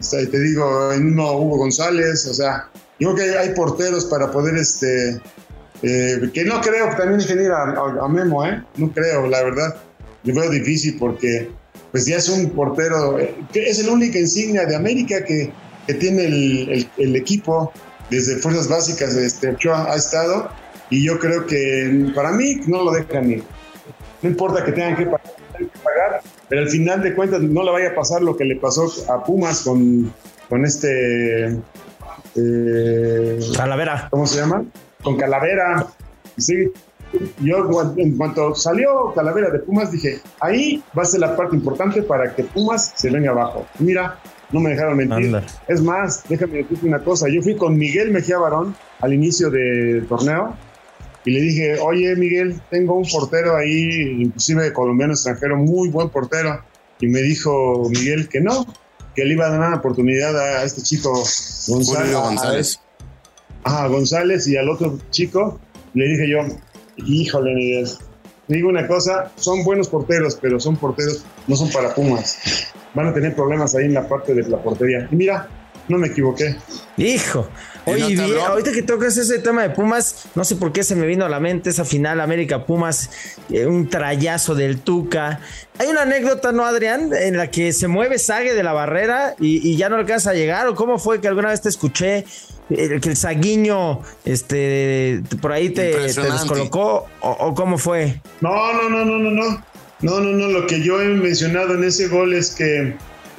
te 0.00 0.40
digo, 0.40 0.92
el 0.92 1.04
mismo 1.04 1.32
Hugo 1.32 1.58
González, 1.58 2.26
o 2.26 2.34
sea, 2.34 2.68
yo 2.98 3.14
creo 3.14 3.32
que 3.32 3.38
hay 3.38 3.54
porteros 3.54 4.04
para 4.06 4.30
poder, 4.30 4.56
este, 4.56 5.20
eh, 5.82 6.30
que 6.34 6.44
no 6.44 6.60
creo 6.60 6.90
que 6.90 6.96
también 6.96 7.20
ingeniero 7.20 7.56
a, 7.56 8.04
a, 8.04 8.08
Memo, 8.08 8.44
¿eh? 8.44 8.62
No 8.76 8.92
creo, 8.92 9.26
la 9.26 9.42
verdad. 9.42 9.76
Yo 10.24 10.34
veo 10.34 10.50
difícil 10.50 10.96
porque, 10.98 11.50
pues 11.92 12.04
ya 12.06 12.16
es 12.16 12.28
un 12.28 12.50
portero, 12.50 13.18
eh, 13.18 13.34
que 13.52 13.70
es 13.70 13.78
el 13.78 13.88
único 13.88 14.18
insignia 14.18 14.66
de 14.66 14.76
América 14.76 15.24
que, 15.24 15.50
que 15.86 15.94
tiene 15.94 16.26
el, 16.26 16.90
el 16.98 17.16
equipo 17.16 17.72
desde 18.10 18.36
fuerzas 18.36 18.68
básicas 18.68 19.14
este, 19.16 19.50
Ochoa 19.50 19.92
ha 19.92 19.96
estado 19.96 20.48
y 20.90 21.04
yo 21.04 21.18
creo 21.18 21.46
que 21.46 22.10
para 22.14 22.32
mí 22.32 22.60
no 22.66 22.82
lo 22.82 22.92
dejan 22.92 23.30
ir. 23.30 23.44
No 24.22 24.28
importa 24.28 24.64
que 24.64 24.72
tengan 24.72 24.96
que 24.96 25.06
pagar, 25.06 26.20
pero 26.48 26.62
al 26.62 26.68
final 26.68 27.02
de 27.02 27.14
cuentas 27.14 27.40
no 27.40 27.62
le 27.62 27.70
vaya 27.70 27.90
a 27.90 27.94
pasar 27.94 28.22
lo 28.22 28.36
que 28.36 28.44
le 28.44 28.56
pasó 28.56 28.92
a 29.08 29.24
Pumas 29.24 29.62
con, 29.62 30.12
con 30.48 30.64
este... 30.64 31.58
Eh, 32.36 33.40
Calavera. 33.56 34.08
¿Cómo 34.10 34.26
se 34.26 34.40
llama? 34.40 34.64
Con 35.02 35.16
Calavera. 35.16 35.86
Sí, 36.36 36.70
yo 37.40 37.92
en 37.96 38.16
cuanto 38.16 38.54
salió 38.54 39.12
Calavera 39.14 39.50
de 39.50 39.58
Pumas 39.60 39.90
dije, 39.90 40.20
ahí 40.40 40.82
va 40.96 41.02
a 41.02 41.06
ser 41.06 41.20
la 41.20 41.36
parte 41.36 41.56
importante 41.56 42.02
para 42.02 42.34
que 42.34 42.44
Pumas 42.44 42.92
se 42.94 43.10
venga 43.10 43.30
abajo. 43.30 43.66
Mira, 43.78 44.18
no 44.52 44.60
me 44.60 44.70
dejaron 44.70 44.96
mentir. 44.96 45.40
Es 45.68 45.80
más, 45.80 46.24
déjame 46.28 46.58
decirte 46.58 46.86
una 46.86 47.00
cosa, 47.00 47.28
yo 47.28 47.42
fui 47.42 47.56
con 47.56 47.76
Miguel 47.76 48.10
Mejía 48.10 48.38
Barón 48.38 48.74
al 49.00 49.12
inicio 49.12 49.50
del 49.50 50.06
torneo 50.06 50.56
y 51.24 51.30
le 51.32 51.40
dije, 51.40 51.78
oye 51.80 52.16
Miguel, 52.16 52.60
tengo 52.70 52.94
un 52.94 53.06
portero 53.06 53.56
ahí, 53.56 54.22
inclusive 54.22 54.72
colombiano 54.72 55.12
extranjero, 55.12 55.56
muy 55.56 55.88
buen 55.90 56.08
portero. 56.08 56.62
Y 57.00 57.06
me 57.06 57.20
dijo 57.20 57.88
Miguel 57.90 58.28
que 58.28 58.40
no, 58.40 58.66
que 59.14 59.24
le 59.24 59.34
iba 59.34 59.46
a 59.46 59.50
dar 59.50 59.60
una 59.60 59.76
oportunidad 59.76 60.36
a 60.38 60.64
este 60.64 60.82
chico 60.82 61.12
González. 61.68 62.14
González. 62.14 62.80
Ah, 63.64 63.86
González 63.88 64.46
y 64.48 64.56
al 64.56 64.68
otro 64.68 64.98
chico. 65.10 65.60
Le 65.94 66.06
dije 66.06 66.28
yo, 66.28 66.38
híjole 67.04 67.54
Miguel, 67.54 67.88
digo 68.48 68.68
una 68.68 68.86
cosa, 68.86 69.32
son 69.36 69.64
buenos 69.64 69.88
porteros, 69.88 70.38
pero 70.40 70.60
son 70.60 70.76
porteros, 70.76 71.24
no 71.46 71.56
son 71.56 71.70
para 71.70 71.94
Pumas 71.94 72.38
van 72.94 73.06
a 73.08 73.14
tener 73.14 73.34
problemas 73.34 73.74
ahí 73.74 73.86
en 73.86 73.94
la 73.94 74.08
parte 74.08 74.34
de 74.34 74.48
la 74.48 74.58
portería. 74.58 75.08
Y 75.10 75.16
mira, 75.16 75.48
no 75.88 75.98
me 75.98 76.08
equivoqué. 76.08 76.56
Hijo. 76.96 77.48
Oye, 77.86 78.16
ahorita 78.40 78.72
que 78.72 78.82
tocas 78.82 79.16
ese 79.16 79.38
tema 79.38 79.62
de 79.62 79.70
Pumas, 79.70 80.26
no 80.34 80.44
sé 80.44 80.56
por 80.56 80.70
qué 80.70 80.84
se 80.84 80.94
me 80.94 81.06
vino 81.06 81.24
a 81.24 81.28
la 81.28 81.40
mente 81.40 81.70
esa 81.70 81.84
final 81.84 82.20
América 82.20 82.66
Pumas, 82.66 83.10
eh, 83.50 83.66
un 83.66 83.88
trayazo 83.88 84.54
del 84.54 84.80
Tuca. 84.80 85.40
Hay 85.78 85.88
una 85.88 86.02
anécdota, 86.02 86.52
¿no, 86.52 86.64
Adrián? 86.64 87.10
En 87.12 87.36
la 87.36 87.50
que 87.50 87.72
se 87.72 87.88
mueve 87.88 88.18
Sague 88.18 88.54
de 88.54 88.62
la 88.62 88.72
barrera 88.72 89.34
y, 89.40 89.76
ya 89.76 89.88
no 89.88 89.96
alcanza 89.96 90.30
a 90.30 90.34
llegar. 90.34 90.68
¿O 90.68 90.74
cómo 90.74 90.98
fue 90.98 91.20
que 91.20 91.28
alguna 91.28 91.48
vez 91.48 91.62
te 91.62 91.70
escuché 91.70 92.26
eh, 92.68 93.00
que 93.00 93.08
el 93.08 93.16
Saguiño 93.16 94.02
este, 94.24 95.22
por 95.40 95.52
ahí 95.52 95.70
te, 95.70 95.96
descolocó? 95.96 97.06
O, 97.20 97.30
¿O 97.30 97.54
cómo 97.54 97.78
fue? 97.78 98.20
No, 98.42 98.72
no, 98.74 98.88
no, 98.90 99.04
no, 99.04 99.18
no, 99.18 99.30
no. 99.30 99.69
No, 100.02 100.18
no, 100.18 100.32
no, 100.32 100.48
lo 100.48 100.66
que 100.66 100.80
yo 100.80 101.00
he 101.02 101.08
mencionado 101.08 101.74
en 101.74 101.84
ese 101.84 102.08
gol 102.08 102.32
es 102.32 102.54
que 102.54 102.94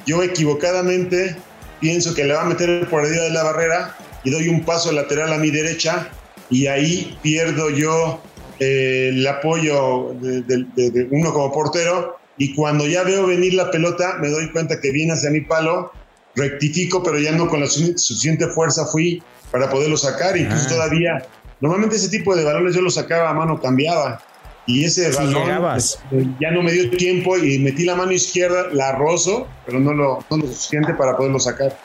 yo 0.06 0.22
equivocadamente 0.22 1.36
pienso 1.80 2.14
que 2.14 2.24
le 2.24 2.34
va 2.34 2.42
a 2.42 2.44
meter 2.44 2.88
por 2.88 3.04
arriba 3.04 3.24
de 3.24 3.30
la 3.30 3.42
barrera 3.42 3.96
y 4.22 4.30
doy 4.30 4.48
un 4.48 4.64
paso 4.64 4.92
lateral 4.92 5.32
a 5.32 5.38
mi 5.38 5.50
derecha 5.50 6.08
y 6.50 6.68
ahí 6.68 7.18
pierdo 7.20 7.70
yo 7.70 8.22
eh, 8.60 9.10
el 9.12 9.26
apoyo 9.26 10.14
de, 10.20 11.08
uno 11.10 11.32
como 11.32 11.52
portero 11.52 12.18
y 12.38 12.54
cuando 12.54 12.86
ya 12.86 13.02
veo 13.02 13.26
venir 13.26 13.54
la 13.54 13.70
pelota 13.72 14.18
me 14.20 14.28
doy 14.28 14.50
cuenta 14.52 14.80
que 14.80 14.92
viene 14.92 15.14
hacia 15.14 15.30
mi 15.30 15.40
palo, 15.40 15.90
rectifico 16.36 17.02
pero 17.02 17.18
ya 17.18 17.32
no 17.32 17.48
con 17.48 17.60
la 17.60 17.66
suficiente 17.66 18.46
fuerza 18.46 18.86
fui 18.86 19.20
para 19.50 19.68
poderlo 19.68 19.96
sacar, 19.96 20.36
incluso 20.36 20.66
ah. 20.66 20.68
todavía, 20.68 21.26
normalmente 21.60 21.96
ese 21.96 22.08
tipo 22.08 22.36
de 22.36 22.44
balones 22.44 22.76
yo 22.76 22.82
lo 22.82 22.90
sacaba 22.90 23.30
a 23.30 23.34
mano 23.34 23.60
cambiada 23.60 24.22
y 24.66 24.84
ese 24.84 25.10
balón 25.10 25.76
este, 25.76 26.28
ya 26.40 26.50
no 26.52 26.62
me 26.62 26.72
dio 26.72 26.90
tiempo 26.90 27.36
y 27.36 27.58
metí 27.58 27.84
la 27.84 27.96
mano 27.96 28.12
izquierda, 28.12 28.68
la 28.72 28.92
rozo, 28.92 29.48
pero 29.66 29.80
no 29.80 29.92
lo, 29.92 30.24
no 30.30 30.36
lo 30.36 30.46
suficiente 30.46 30.94
para 30.94 31.16
poderlo 31.16 31.40
sacar. 31.40 31.76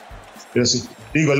Pero 0.52 0.64
sí, 0.64 0.84
digo, 1.12 1.34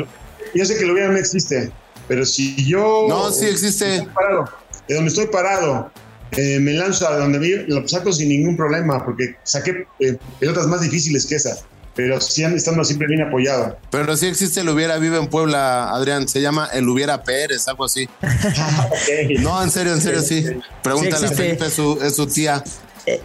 yo 0.54 0.64
sé 0.64 0.76
que 0.76 0.85
lo 0.85 0.95
hubiera 0.95 1.11
no 1.11 1.18
existe, 1.18 1.71
pero 2.09 2.25
si 2.25 2.66
yo... 2.66 3.07
No, 3.09 3.30
sí 3.30 3.47
existe. 3.47 4.07
Parado, 4.14 4.45
de 4.88 4.95
donde 4.95 5.09
estoy 5.11 5.26
parado, 5.28 5.90
eh, 6.33 6.59
me 6.61 6.73
lanzo 6.73 7.09
a 7.09 7.16
donde 7.16 7.38
vi, 7.38 7.54
lo 7.68 7.87
saco 7.87 8.12
sin 8.12 8.30
ningún 8.30 8.57
problema, 8.57 9.04
porque 9.04 9.37
saqué 9.45 9.87
eh, 10.00 10.16
pelotas 10.40 10.66
más 10.66 10.80
difíciles 10.80 11.25
que 11.25 11.37
esa 11.37 11.57
pero 11.99 12.21
sí 12.21 12.45
estando 12.45 12.85
siempre 12.85 13.09
bien 13.09 13.23
apoyado. 13.23 13.76
Pero 13.90 14.17
sí 14.17 14.28
existe 14.28 14.61
el 14.61 14.69
Hubiera 14.69 14.99
Vive 14.99 15.19
en 15.19 15.26
Puebla, 15.26 15.90
Adrián, 15.90 16.28
se 16.28 16.40
llama 16.40 16.69
el 16.73 16.88
Hubiera 16.88 17.25
Pérez, 17.25 17.67
algo 17.67 17.87
así. 17.87 18.09
No, 19.40 19.61
en 19.61 19.69
serio, 19.69 19.95
en 19.95 20.00
serio, 20.00 20.21
sí. 20.21 20.45
Pregúntale 20.81 21.26
a 21.26 21.31
Felipe, 21.33 21.67
es 21.67 21.73
su, 21.73 21.99
es 22.00 22.14
su 22.14 22.28
tía. 22.28 22.62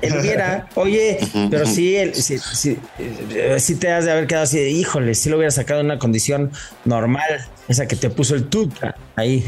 El 0.01 0.19
hubiera, 0.19 0.69
oye, 0.75 1.19
pero 1.49 1.65
sí, 1.65 1.95
el, 1.95 2.15
sí, 2.15 2.37
sí, 2.37 2.77
eh, 2.99 3.57
sí, 3.59 3.75
te 3.75 3.91
has 3.91 4.05
de 4.05 4.11
haber 4.11 4.27
quedado 4.27 4.43
así 4.43 4.57
de, 4.57 4.69
híjole, 4.71 5.15
si 5.15 5.29
lo 5.29 5.37
hubiera 5.37 5.51
sacado 5.51 5.79
en 5.79 5.87
una 5.87 5.99
condición 5.99 6.51
normal, 6.85 7.47
esa 7.67 7.87
que 7.87 7.95
te 7.95 8.09
puso 8.09 8.35
el 8.35 8.45
tuta 8.45 8.95
ahí. 9.15 9.45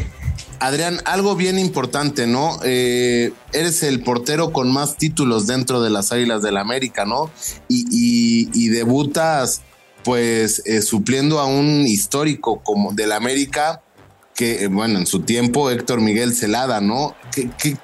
Adrián, 0.60 1.00
algo 1.06 1.36
bien 1.36 1.60
importante, 1.60 2.28
¿no? 2.28 2.60
Eh, 2.64 3.32
eres 3.54 3.84
el 3.84 4.02
portero 4.02 4.52
con 4.52 4.72
más 4.72 4.98
títulos 4.98 5.48
dentro 5.48 5.82
de 5.82 5.90
las 5.90 6.12
Águilas 6.12 6.42
del 6.42 6.56
la 6.56 6.62
América, 6.62 7.06
¿no? 7.06 7.30
Y, 7.68 8.70
debutas, 8.70 9.62
pues, 10.04 10.62
eh, 10.66 10.82
supliendo 10.82 11.40
a 11.40 11.46
un 11.46 11.86
histórico 11.86 12.62
como 12.64 12.94
del 12.94 13.12
América, 13.12 13.82
que, 14.34 14.68
bueno, 14.68 15.00
en 15.00 15.06
su 15.06 15.22
tiempo, 15.22 15.70
Héctor 15.70 16.02
Miguel 16.02 16.34
Celada, 16.34 16.82
¿no? 16.82 17.16
¿Qué, 17.34 17.50
qué 17.58 17.78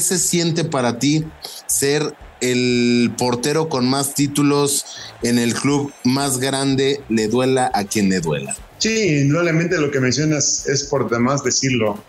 se 0.00 0.18
siente 0.18 0.64
para 0.64 0.98
ti 0.98 1.24
ser 1.66 2.14
el 2.40 3.12
portero 3.18 3.68
con 3.68 3.88
más 3.88 4.14
títulos 4.14 4.84
en 5.22 5.38
el 5.38 5.54
club 5.54 5.92
más 6.04 6.38
grande, 6.38 7.00
le 7.08 7.28
duela 7.28 7.70
a 7.74 7.84
quien 7.84 8.08
le 8.08 8.20
duela? 8.20 8.56
Sí, 8.78 9.22
indudablemente 9.22 9.78
lo 9.78 9.90
que 9.90 9.98
mencionas 9.98 10.66
es 10.68 10.84
por 10.84 11.10
demás 11.10 11.42
decirlo. 11.42 12.02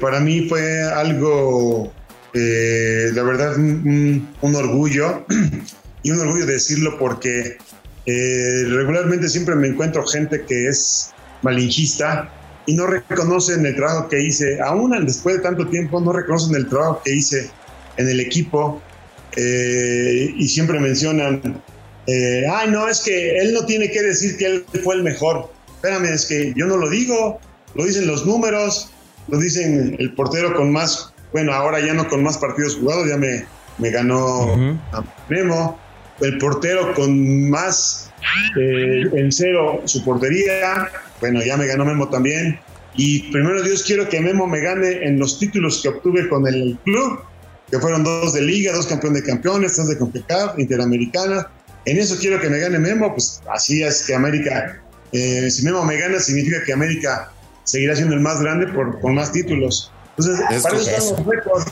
para 0.00 0.20
mí 0.20 0.48
fue 0.48 0.82
algo, 0.82 1.92
eh, 2.32 3.10
la 3.12 3.22
verdad, 3.22 3.56
un, 3.58 4.26
orgullo 4.42 5.26
y 6.02 6.10
un 6.10 6.20
orgullo 6.20 6.46
decirlo 6.46 6.98
porque 6.98 7.58
Eh, 8.04 8.64
regularmente 8.66 9.28
siempre 9.28 9.54
me 9.54 9.68
encuentro 9.68 10.04
gente 10.04 10.44
que 10.44 10.66
es 10.66 11.12
malinchista 11.42 12.28
y 12.66 12.74
no 12.74 12.86
reconocen 12.86 13.66
el 13.66 13.74
trabajo 13.74 14.08
que 14.08 14.22
hice, 14.22 14.60
aún 14.60 14.92
después 15.04 15.36
de 15.36 15.42
tanto 15.42 15.66
tiempo, 15.66 16.00
no 16.00 16.12
reconocen 16.12 16.54
el 16.56 16.68
trabajo 16.68 17.00
que 17.04 17.14
hice 17.14 17.50
en 17.96 18.08
el 18.08 18.20
equipo 18.20 18.80
eh, 19.36 20.32
y 20.36 20.48
siempre 20.48 20.78
mencionan, 20.78 21.62
eh, 22.06 22.44
ay, 22.52 22.70
no, 22.70 22.88
es 22.88 23.00
que 23.00 23.38
él 23.38 23.52
no 23.52 23.64
tiene 23.64 23.90
que 23.90 24.02
decir 24.02 24.36
que 24.36 24.46
él 24.46 24.64
fue 24.82 24.96
el 24.96 25.02
mejor. 25.02 25.52
Espérame, 25.76 26.12
es 26.12 26.26
que 26.26 26.52
yo 26.56 26.66
no 26.66 26.76
lo 26.76 26.88
digo, 26.88 27.40
lo 27.74 27.84
dicen 27.84 28.06
los 28.06 28.26
números, 28.26 28.90
lo 29.28 29.38
dicen 29.38 29.96
el 29.98 30.14
portero 30.14 30.54
con 30.54 30.70
más, 30.72 31.12
bueno, 31.32 31.52
ahora 31.52 31.80
ya 31.80 31.94
no 31.94 32.08
con 32.08 32.22
más 32.22 32.38
partidos 32.38 32.76
jugados, 32.76 33.08
ya 33.08 33.16
me, 33.16 33.44
me 33.78 33.90
ganó 33.90 34.52
a 34.92 35.04
Memo, 35.28 35.78
el 36.20 36.38
portero 36.38 36.94
con 36.94 37.50
más 37.50 38.10
eh, 38.58 39.02
en 39.12 39.32
cero 39.32 39.82
su 39.84 40.04
portería, 40.04 40.88
bueno, 41.22 41.40
ya 41.40 41.56
me 41.56 41.68
ganó 41.68 41.84
Memo 41.84 42.08
también. 42.08 42.58
Y 42.96 43.30
primero 43.30 43.62
Dios 43.62 43.84
quiero 43.84 44.08
que 44.08 44.20
Memo 44.20 44.48
me 44.48 44.60
gane 44.60 45.06
en 45.06 45.20
los 45.20 45.38
títulos 45.38 45.80
que 45.80 45.88
obtuve 45.88 46.28
con 46.28 46.48
el 46.48 46.76
club, 46.84 47.20
que 47.70 47.78
fueron 47.78 48.02
dos 48.02 48.32
de 48.32 48.42
liga, 48.42 48.72
dos 48.72 48.88
campeón 48.88 49.14
de 49.14 49.22
campeones, 49.22 49.76
dos 49.76 49.88
de 49.88 49.96
CONCACAF, 49.98 50.58
Interamericana. 50.58 51.48
En 51.84 51.96
eso 51.98 52.16
quiero 52.20 52.40
que 52.40 52.50
me 52.50 52.58
gane 52.58 52.76
Memo, 52.80 53.14
pues 53.14 53.40
así 53.54 53.84
es 53.84 54.02
que 54.02 54.16
América, 54.16 54.82
eh, 55.12 55.48
si 55.48 55.64
Memo 55.64 55.84
me 55.84 55.96
gana, 55.96 56.18
significa 56.18 56.64
que 56.64 56.72
América 56.72 57.30
seguirá 57.62 57.94
siendo 57.94 58.14
el 58.16 58.20
más 58.20 58.42
grande 58.42 58.66
por, 58.66 59.00
con 59.00 59.14
más 59.14 59.30
títulos. 59.30 59.92
Entonces, 60.18 60.44
para 60.44 60.76
eso 60.76 60.90
estamos 60.90 61.24
récords, 61.24 61.66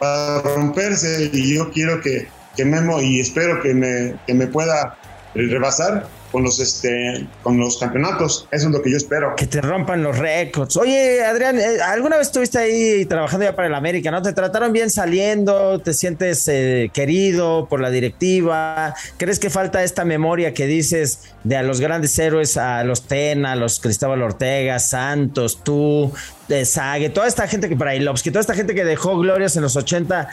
para 0.00 0.42
romperse, 0.42 1.30
y 1.32 1.54
yo 1.54 1.70
quiero 1.70 2.00
que, 2.00 2.26
que 2.56 2.64
Memo, 2.64 3.00
y 3.00 3.20
espero 3.20 3.62
que 3.62 3.72
me, 3.72 4.16
que 4.26 4.34
me 4.34 4.48
pueda 4.48 4.98
rebasar 5.36 6.08
con 6.30 6.42
los 6.42 6.60
este 6.60 7.26
con 7.42 7.58
los 7.58 7.78
campeonatos. 7.78 8.48
Eso 8.50 8.66
es 8.66 8.72
lo 8.72 8.82
que 8.82 8.90
yo 8.90 8.96
espero. 8.96 9.34
Que 9.36 9.46
te 9.46 9.60
rompan 9.60 10.02
los 10.02 10.18
récords. 10.18 10.76
Oye, 10.76 11.24
Adrián, 11.24 11.58
eh, 11.58 11.80
¿alguna 11.82 12.16
vez 12.16 12.28
estuviste 12.28 12.58
ahí 12.58 13.04
trabajando 13.06 13.46
ya 13.46 13.54
para 13.54 13.68
el 13.68 13.74
América, 13.74 14.10
no? 14.10 14.22
¿Te 14.22 14.32
trataron 14.32 14.72
bien 14.72 14.90
saliendo? 14.90 15.78
¿Te 15.80 15.94
sientes 15.94 16.46
eh, 16.48 16.90
querido 16.92 17.66
por 17.68 17.80
la 17.80 17.90
directiva? 17.90 18.94
¿Crees 19.16 19.38
que 19.38 19.50
falta 19.50 19.82
esta 19.82 20.04
memoria 20.04 20.54
que 20.54 20.66
dices 20.66 21.34
de 21.44 21.56
a 21.56 21.62
los 21.62 21.80
grandes 21.80 22.18
héroes, 22.18 22.56
a 22.56 22.84
los 22.84 23.02
Tena, 23.02 23.52
a 23.52 23.56
los 23.56 23.80
Cristóbal 23.80 24.22
Ortega, 24.22 24.78
Santos, 24.78 25.62
tú, 25.62 26.12
de 26.48 26.64
Sague, 26.64 27.10
toda 27.10 27.26
esta 27.26 27.46
gente 27.46 27.68
que 27.68 27.76
para 27.76 27.92
que 27.92 28.30
toda 28.30 28.40
esta 28.40 28.54
gente 28.54 28.74
que 28.74 28.84
dejó 28.84 29.18
glorias 29.18 29.56
en 29.56 29.62
los 29.62 29.76
80 29.76 30.28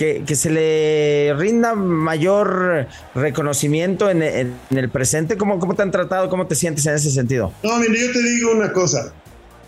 que, 0.00 0.34
se 0.34 0.48
le 0.48 1.34
rinda 1.36 1.74
mayor 1.74 2.86
reconocimiento 3.14 4.08
en, 4.08 4.22
el 4.22 4.88
presente? 4.88 5.36
¿Cómo, 5.36 5.58
¿Cómo, 5.58 5.74
te 5.74 5.82
han 5.82 5.90
tratado? 5.90 6.30
¿Cómo 6.30 6.46
te 6.46 6.54
sientes 6.54 6.86
en 6.86 6.94
ese 6.94 7.10
sentido? 7.10 7.52
No, 7.62 7.78
mire, 7.78 8.00
yo 8.00 8.10
te 8.10 8.22
digo 8.22 8.52
una 8.52 8.72
cosa. 8.72 9.12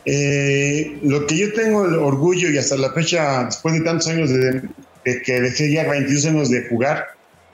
Eh, 0.06 0.98
lo 1.02 1.26
que 1.26 1.36
yo 1.36 1.52
tengo 1.52 1.84
el 1.84 1.96
orgullo 1.96 2.48
y 2.48 2.56
hasta 2.56 2.78
la 2.78 2.92
fecha, 2.92 3.44
después 3.44 3.74
de 3.74 3.82
tantos 3.82 4.08
años 4.08 4.30
de, 4.30 4.62
que 5.04 5.40
dejé 5.40 5.70
ya 5.70 5.86
22 5.86 6.24
años 6.24 6.50
de 6.50 6.66
jugar, 6.66 7.08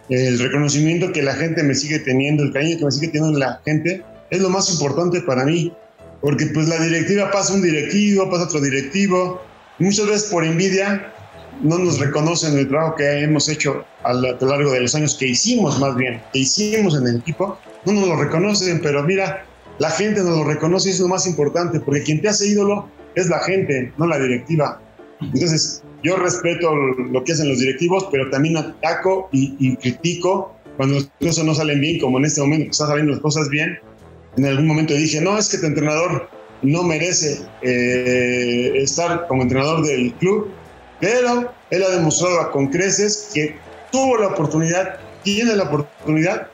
el 0.09 0.39
reconocimiento 0.39 1.13
que 1.13 1.23
la 1.23 1.35
gente 1.35 1.65
me 1.65 1.75
sigue 1.75 1.99
teniendo, 1.99 2.45
el 2.45 2.53
cariño 2.53 2.79
que 2.79 2.85
me 2.85 2.93
sigue 2.93 3.09
teniendo 3.09 3.41
la 3.41 3.61
gente, 3.65 4.05
es 4.31 4.41
lo 4.41 4.51
más 4.51 4.71
importante 4.71 5.21
para 5.23 5.45
mí. 5.45 5.73
Porque 6.21 6.47
pues 6.47 6.69
la 6.69 6.81
directiva 6.81 7.33
pasa 7.33 7.55
un 7.55 7.63
directivo, 7.63 8.31
pasa 8.31 8.45
otro 8.45 8.61
directivo. 8.61 9.43
Muchas 9.81 10.07
veces 10.07 10.31
por 10.31 10.45
envidia 10.45 11.13
no 11.63 11.79
nos 11.79 11.99
reconocen 11.99 12.57
el 12.57 12.69
trabajo 12.69 12.97
que 12.97 13.21
hemos 13.21 13.49
hecho 13.49 13.85
a 14.03 14.13
lo 14.13 14.39
largo 14.41 14.73
de 14.73 14.81
los 14.81 14.95
años, 14.95 15.17
que 15.17 15.29
hicimos 15.29 15.79
más 15.79 15.97
bien, 15.97 16.21
que 16.33 16.41
hicimos 16.41 16.97
en 16.97 17.07
el 17.07 17.17
equipo, 17.17 17.59
no 17.85 17.93
nos 17.93 18.09
lo 18.09 18.17
reconocen, 18.17 18.81
pero 18.83 19.03
mira, 19.03 19.45
la 19.79 19.91
gente 19.91 20.23
nos 20.23 20.39
lo 20.39 20.45
reconoce 20.45 20.89
y 20.89 20.93
es 20.93 21.01
lo 21.01 21.09
más 21.09 21.27
importante, 21.27 21.81
porque 21.81 22.03
quien 22.03 22.21
te 22.21 22.29
hace 22.29 22.49
ídolo 22.49 22.89
es 23.15 23.29
la 23.29 23.41
gente, 23.41 23.93
no 23.97 24.07
la 24.07 24.19
directiva. 24.19 24.81
Entonces, 25.21 25.83
yo 26.03 26.17
respeto 26.17 26.75
lo 26.75 27.25
que 27.25 27.33
hacen 27.33 27.49
los 27.49 27.59
directivos, 27.59 28.09
pero 28.11 28.31
también 28.31 28.57
ataco 28.57 29.29
y, 29.33 29.77
critico 29.77 30.55
cuando 30.77 30.97
las 30.97 31.11
cosas 31.21 31.45
no 31.45 31.55
salen 31.55 31.81
bien, 31.81 31.99
como 31.99 32.19
en 32.19 32.25
este 32.25 32.41
momento 32.41 32.67
que 32.67 32.71
están 32.71 32.89
saliendo 32.89 33.13
las 33.13 33.21
cosas 33.21 33.49
bien. 33.49 33.79
En 34.37 34.47
algún 34.47 34.67
momento 34.67 34.95
dije, 34.95 35.21
no, 35.21 35.37
es 35.37 35.49
que 35.49 35.59
tu 35.59 35.67
entrenador 35.67 36.29
no 36.63 36.85
merece 36.85 37.41
eh, 37.63 38.73
estar 38.77 39.27
como 39.27 39.43
entrenador 39.43 39.85
del 39.85 40.13
club 40.15 40.49
pero 41.01 41.53
él 41.71 41.83
ha 41.83 41.91
demostrado 41.91 42.51
con 42.51 42.69
creces 42.69 43.31
que 43.33 43.57
tuvo 43.91 44.19
la 44.19 44.29
oportunidad, 44.29 44.97
tiene 45.23 45.55
la 45.57 45.65
oportunidad 45.65 46.49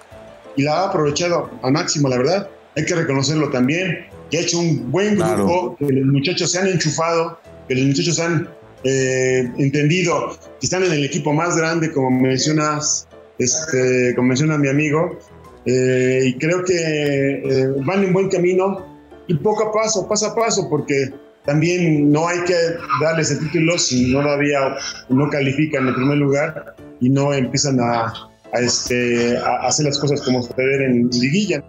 y 0.56 0.62
la 0.62 0.80
ha 0.80 0.88
aprovechado 0.88 1.50
al 1.62 1.72
máximo, 1.72 2.08
la 2.08 2.18
verdad. 2.18 2.48
Hay 2.76 2.84
que 2.84 2.94
reconocerlo 2.94 3.50
también, 3.50 4.06
que 4.30 4.38
ha 4.38 4.40
hecho 4.40 4.58
un 4.58 4.90
buen 4.90 5.16
grupo, 5.16 5.76
que 5.78 5.86
los 5.86 6.06
muchachos 6.06 6.52
se 6.52 6.58
han 6.58 6.68
enchufado, 6.68 7.38
que 7.68 7.74
los 7.74 7.86
muchachos 7.86 8.18
han 8.18 8.48
eh, 8.84 9.50
entendido 9.58 10.36
que 10.60 10.66
están 10.66 10.82
en 10.84 10.92
el 10.92 11.04
equipo 11.04 11.32
más 11.32 11.56
grande, 11.56 11.90
como 11.90 12.10
mencionas, 12.10 13.08
este, 13.38 14.12
como 14.14 14.28
menciona 14.28 14.58
mi 14.58 14.68
amigo, 14.68 15.18
eh, 15.66 16.20
y 16.26 16.34
creo 16.38 16.62
que 16.64 16.74
eh, 16.74 17.68
van 17.84 18.04
en 18.04 18.12
buen 18.12 18.28
camino 18.28 18.84
y 19.26 19.34
poco 19.34 19.64
a 19.64 19.72
paso, 19.72 20.06
paso 20.06 20.26
a 20.26 20.34
paso, 20.34 20.68
porque 20.68 21.10
también 21.44 22.10
no 22.10 22.26
hay 22.26 22.40
que 22.44 22.56
darles 23.02 23.30
el 23.30 23.40
título 23.40 23.78
si 23.78 24.12
no 24.12 24.22
todavía 24.22 24.76
no 25.08 25.28
califican 25.28 25.88
en 25.88 25.94
primer 25.94 26.18
lugar 26.18 26.74
y 27.00 27.10
no 27.10 27.32
empiezan 27.32 27.78
a, 27.80 28.12
este, 28.54 29.36
a 29.38 29.66
hacer 29.66 29.86
las 29.86 29.98
cosas 29.98 30.22
como 30.22 30.42
se 30.42 30.54
deben 30.56 30.82
en 30.82 31.10
liguilla. 31.10 31.62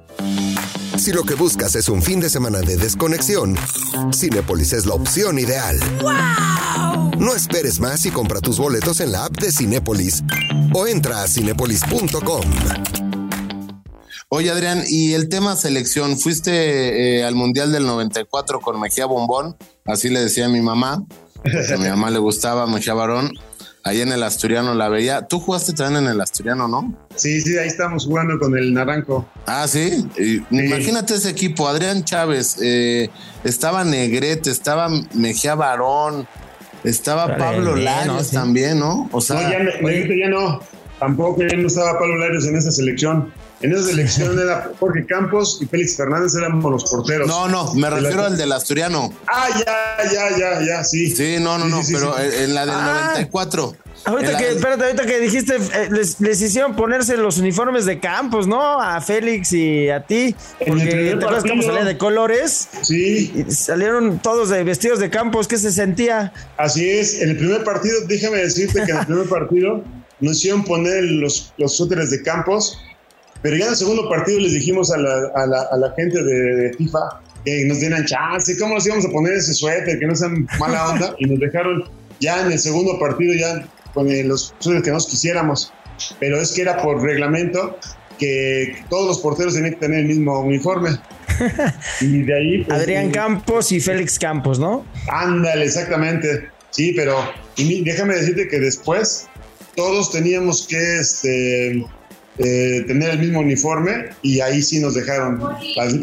Si 0.97 1.11
lo 1.11 1.23
que 1.23 1.35
buscas 1.35 1.75
es 1.75 1.89
un 1.89 2.01
fin 2.01 2.19
de 2.19 2.29
semana 2.29 2.61
de 2.61 2.77
desconexión, 2.77 3.55
Cinepolis 4.13 4.73
es 4.73 4.85
la 4.85 4.93
opción 4.93 5.37
ideal. 5.37 5.77
¡Wow! 6.01 7.11
No 7.19 7.35
esperes 7.35 7.79
más 7.79 8.05
y 8.05 8.11
compra 8.11 8.39
tus 8.39 8.57
boletos 8.57 9.01
en 9.01 9.11
la 9.11 9.25
app 9.25 9.37
de 9.37 9.51
Cinepolis 9.51 10.23
o 10.73 10.87
entra 10.87 11.23
a 11.23 11.27
cinepolis.com. 11.27 13.14
Oye, 14.29 14.49
Adrián, 14.49 14.83
y 14.87 15.13
el 15.13 15.29
tema 15.29 15.55
selección, 15.55 16.17
fuiste 16.17 17.19
eh, 17.19 17.23
al 17.23 17.35
Mundial 17.35 17.71
del 17.71 17.85
94 17.85 18.59
con 18.59 18.79
Mejía 18.79 19.05
Bombón, 19.05 19.55
así 19.85 20.09
le 20.09 20.19
decía 20.19 20.47
a 20.47 20.49
mi 20.49 20.61
mamá, 20.61 21.05
a 21.43 21.77
mi 21.77 21.87
mamá 21.87 22.09
le 22.09 22.17
gustaba 22.17 22.65
Mejía 22.65 22.95
Barón, 22.95 23.31
ahí 23.83 24.01
en 24.01 24.11
el 24.11 24.23
Asturiano 24.23 24.73
la 24.73 24.89
veía. 24.89 25.27
Tú 25.27 25.39
jugaste 25.39 25.73
también 25.73 26.05
en 26.05 26.11
el 26.11 26.19
Asturiano, 26.19 26.67
¿no? 26.67 27.07
Sí, 27.15 27.39
sí, 27.39 27.55
ahí 27.55 27.67
estamos 27.67 28.05
jugando 28.05 28.39
con 28.39 28.57
el 28.57 28.73
Naranjo. 28.73 29.29
Ah, 29.45 29.67
sí. 29.67 30.07
Imagínate 30.49 31.13
ese 31.13 31.29
equipo, 31.29 31.67
Adrián 31.67 32.03
Chávez, 32.03 32.57
eh, 32.63 33.11
estaba 33.43 33.83
Negrete, 33.83 34.49
estaba 34.49 34.89
Mejía 35.13 35.53
Barón, 35.53 36.27
estaba 36.83 37.37
Pablo 37.37 37.75
Larios 37.75 38.31
también, 38.31 38.79
¿no? 38.79 39.07
O 39.11 39.21
sea, 39.21 39.35
no, 39.35 39.41
ya, 39.51 39.59
ya 39.59 40.29
no, 40.29 40.59
tampoco 40.99 41.41
ya 41.41 41.57
no 41.57 41.67
estaba 41.67 41.97
Pablo 41.99 42.17
Larios 42.17 42.45
en 42.45 42.55
esa 42.55 42.71
selección. 42.71 43.31
En 43.61 43.71
esa 43.71 43.83
selección 43.83 44.37
era 44.43 44.71
Jorge 44.79 45.05
Campos 45.05 45.59
y 45.61 45.65
Félix 45.65 45.95
Fernández 45.95 46.35
éramos 46.35 46.71
los 46.71 46.83
porteros. 46.89 47.27
No, 47.27 47.47
no, 47.47 47.73
me 47.73 47.89
refiero 47.89 48.25
al 48.25 48.37
del 48.37 48.51
Asturiano. 48.51 49.13
Ah, 49.27 49.47
ya, 49.53 50.11
ya, 50.11 50.37
ya, 50.37 50.61
ya, 50.65 50.83
sí. 50.83 51.09
Sí, 51.09 51.37
no, 51.39 51.57
no, 51.57 51.67
no, 51.67 51.81
pero 51.91 52.17
en 52.19 52.53
la 52.53 52.65
del 52.65 52.75
94. 52.75 53.75
Ah, 53.77 54.11
ahorita 54.11 54.37
que, 54.37 54.49
espérate, 54.49 54.83
ahorita 54.83 55.05
que 55.05 55.19
dijiste, 55.19 55.55
eh, 55.55 55.89
les, 55.89 56.41
hicieron 56.41 56.75
ponerse 56.75 57.17
los 57.17 57.37
uniformes 57.37 57.85
de 57.85 57.99
Campos, 57.99 58.45
¿no? 58.45 58.81
A 58.81 58.99
Félix 59.01 59.53
y 59.53 59.89
a 59.89 60.05
ti. 60.05 60.35
Porque 60.59 60.85
te 60.85 61.13
acuerdas 61.13 61.43
cómo 61.43 61.63
salían 61.63 61.85
de 61.85 61.97
colores. 61.97 62.67
Sí. 62.81 63.33
Y 63.47 63.51
salieron 63.51 64.19
todos 64.19 64.49
de 64.49 64.63
vestidos 64.63 64.99
de 64.99 65.09
Campos, 65.09 65.47
¿qué 65.47 65.57
se 65.57 65.71
sentía? 65.71 66.33
Así 66.57 66.87
es, 66.87 67.21
en 67.21 67.29
el 67.29 67.37
primer 67.37 67.63
partido, 67.63 67.95
déjame 68.07 68.37
decirte 68.39 68.83
que 68.85 68.91
en 68.91 68.97
el 68.97 69.05
primer 69.05 69.29
partido 69.29 69.83
nos 70.19 70.37
hicieron 70.37 70.63
poner 70.63 71.03
los, 71.03 71.53
los 71.57 71.79
úteres 71.79 72.11
de 72.11 72.21
Campos 72.21 72.79
pero 73.45 73.57
ya 73.57 73.65
en 73.65 73.71
el 73.71 73.77
segundo 73.77 74.09
partido 74.09 74.39
les 74.39 74.53
dijimos 74.53 74.91
a 74.91 74.97
la, 74.97 75.31
a 75.35 75.45
la, 75.45 75.61
a 75.71 75.77
la 75.77 75.93
gente 75.95 76.23
de, 76.23 76.73
FIFA 76.79 77.21
que 77.45 77.65
nos 77.65 77.79
dieran 77.79 78.03
chance, 78.05 78.57
¿cómo 78.57 78.73
nos 78.73 78.87
íbamos 78.87 79.05
a 79.05 79.09
poner 79.09 79.33
ese 79.33 79.53
suéter? 79.53 79.99
Que 79.99 80.07
no 80.07 80.15
sean 80.15 80.47
mala 80.59 80.89
onda. 80.89 81.15
Y 81.19 81.25
nos 81.25 81.39
dejaron 81.39 81.83
ya 82.19 82.41
en 82.43 82.51
el 82.51 82.57
segundo 82.57 82.97
partido, 82.97 83.35
ya 83.35 83.67
con 83.93 84.07
los 84.27 84.51
suéteres 84.57 84.83
que 84.83 84.91
nos 84.91 85.05
quisiéramos. 85.05 85.71
Pero 86.19 86.41
es 86.41 86.53
que 86.53 86.63
era 86.63 86.81
por 86.81 87.03
reglamento 87.03 87.77
que 88.17 88.77
todos 88.89 89.09
los 89.09 89.19
porteros 89.19 89.53
tenían 89.53 89.73
que 89.73 89.79
tener 89.79 89.99
el 89.99 90.07
mismo 90.07 90.39
uniforme. 90.39 90.97
y 92.01 92.23
de 92.23 92.35
ahí. 92.35 92.63
Pues, 92.63 92.79
Adrián 92.79 93.11
Campos 93.11 93.71
y 93.71 93.79
Félix 93.79 94.17
Campos, 94.17 94.57
¿no? 94.57 94.87
Ándale, 95.07 95.65
exactamente. 95.65 96.49
Sí, 96.71 96.93
pero 96.95 97.15
y 97.57 97.83
déjame 97.83 98.15
decirte 98.15 98.47
que 98.47 98.59
después 98.59 99.27
todos 99.75 100.11
teníamos 100.11 100.67
que 100.67 100.97
este, 100.97 101.85
eh, 102.37 102.83
tener 102.87 103.11
el 103.11 103.19
mismo 103.19 103.39
uniforme 103.39 104.09
y 104.21 104.39
ahí 104.39 104.61
sí 104.61 104.79
nos 104.79 104.95
dejaron. 104.95 105.41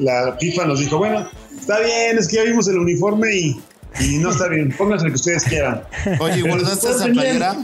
La, 0.00 0.36
FIFA 0.40 0.66
nos 0.66 0.80
dijo, 0.80 0.98
bueno, 0.98 1.28
está 1.58 1.80
bien, 1.80 2.18
es 2.18 2.28
que 2.28 2.36
ya 2.36 2.44
vimos 2.44 2.68
el 2.68 2.78
uniforme 2.78 3.34
y, 3.34 3.62
y 4.00 4.18
no 4.18 4.30
está 4.30 4.48
bien, 4.48 4.70
pónganse 4.76 5.06
el 5.06 5.12
que 5.12 5.16
ustedes 5.16 5.44
quieran. 5.44 5.82
Oye, 6.20 6.42
¿guardaste 6.42 6.90
esa 6.90 7.06
playera? 7.06 7.56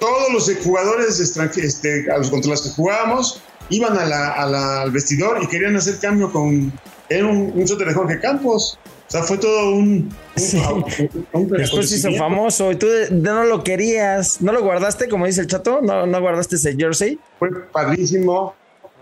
todos 0.00 0.32
los 0.32 0.50
jugadores 0.64 1.20
extranjeros 1.20 1.74
este, 1.74 2.06
contra 2.30 2.50
los 2.50 2.62
que 2.62 2.70
jugábamos 2.70 3.42
iban 3.68 3.96
al 3.96 4.90
vestidor 4.90 5.40
y 5.42 5.46
querían 5.46 5.76
hacer 5.76 5.98
cambio 6.00 6.32
con 6.32 6.72
era 7.08 7.26
un, 7.26 7.52
un 7.54 7.64
de 7.64 7.94
Jorge 7.94 8.20
Campos. 8.20 8.78
O 9.10 9.12
sea, 9.12 9.24
fue 9.24 9.38
todo 9.38 9.72
un. 9.72 10.08
Después 10.36 11.90
se 11.90 11.96
hizo 11.96 12.12
famoso 12.12 12.70
y 12.70 12.76
tú 12.76 12.86
no 13.10 13.42
lo 13.42 13.64
querías. 13.64 14.40
¿No 14.40 14.52
lo 14.52 14.62
guardaste, 14.62 15.08
como 15.08 15.26
dice 15.26 15.40
el 15.40 15.48
chato? 15.48 15.80
¿No, 15.82 16.06
no 16.06 16.20
guardaste 16.20 16.54
ese 16.54 16.76
jersey? 16.76 17.18
Fue 17.40 17.50
padrísimo. 17.72 18.54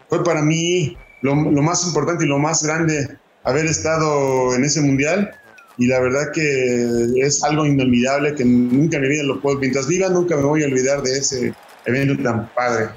Fue 0.08 0.24
para 0.24 0.40
mí 0.40 0.96
lo, 1.20 1.34
lo, 1.34 1.60
más 1.60 1.86
importante 1.86 2.24
y 2.24 2.28
lo 2.28 2.38
más 2.38 2.62
grande 2.62 3.18
haber 3.44 3.66
estado 3.66 4.54
en 4.54 4.64
ese 4.64 4.80
mundial. 4.80 5.30
Y 5.76 5.88
la 5.88 6.00
verdad 6.00 6.32
que 6.32 7.12
es 7.16 7.44
algo 7.44 7.66
inolvidable 7.66 8.34
que 8.34 8.46
nunca 8.46 8.96
en 8.96 9.02
mi 9.02 9.08
vida 9.10 9.24
lo 9.24 9.42
puedo. 9.42 9.58
Mientras 9.58 9.88
viva, 9.88 10.08
nunca 10.08 10.36
me 10.36 10.44
voy 10.44 10.62
a 10.62 10.68
olvidar 10.68 11.02
de 11.02 11.18
ese 11.18 11.52
evento 11.84 12.22
tan 12.22 12.48
padre. 12.54 12.88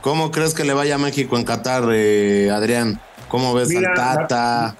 ¿Cómo 0.00 0.30
crees 0.30 0.54
que 0.54 0.64
le 0.64 0.72
vaya 0.72 0.94
a 0.94 0.98
México 0.98 1.36
en 1.36 1.44
Qatar, 1.44 1.84
eh, 1.92 2.50
Adrián? 2.50 2.98
¿Cómo 3.28 3.52
ves 3.52 3.76
al 3.76 3.84
Tata? 3.94 4.76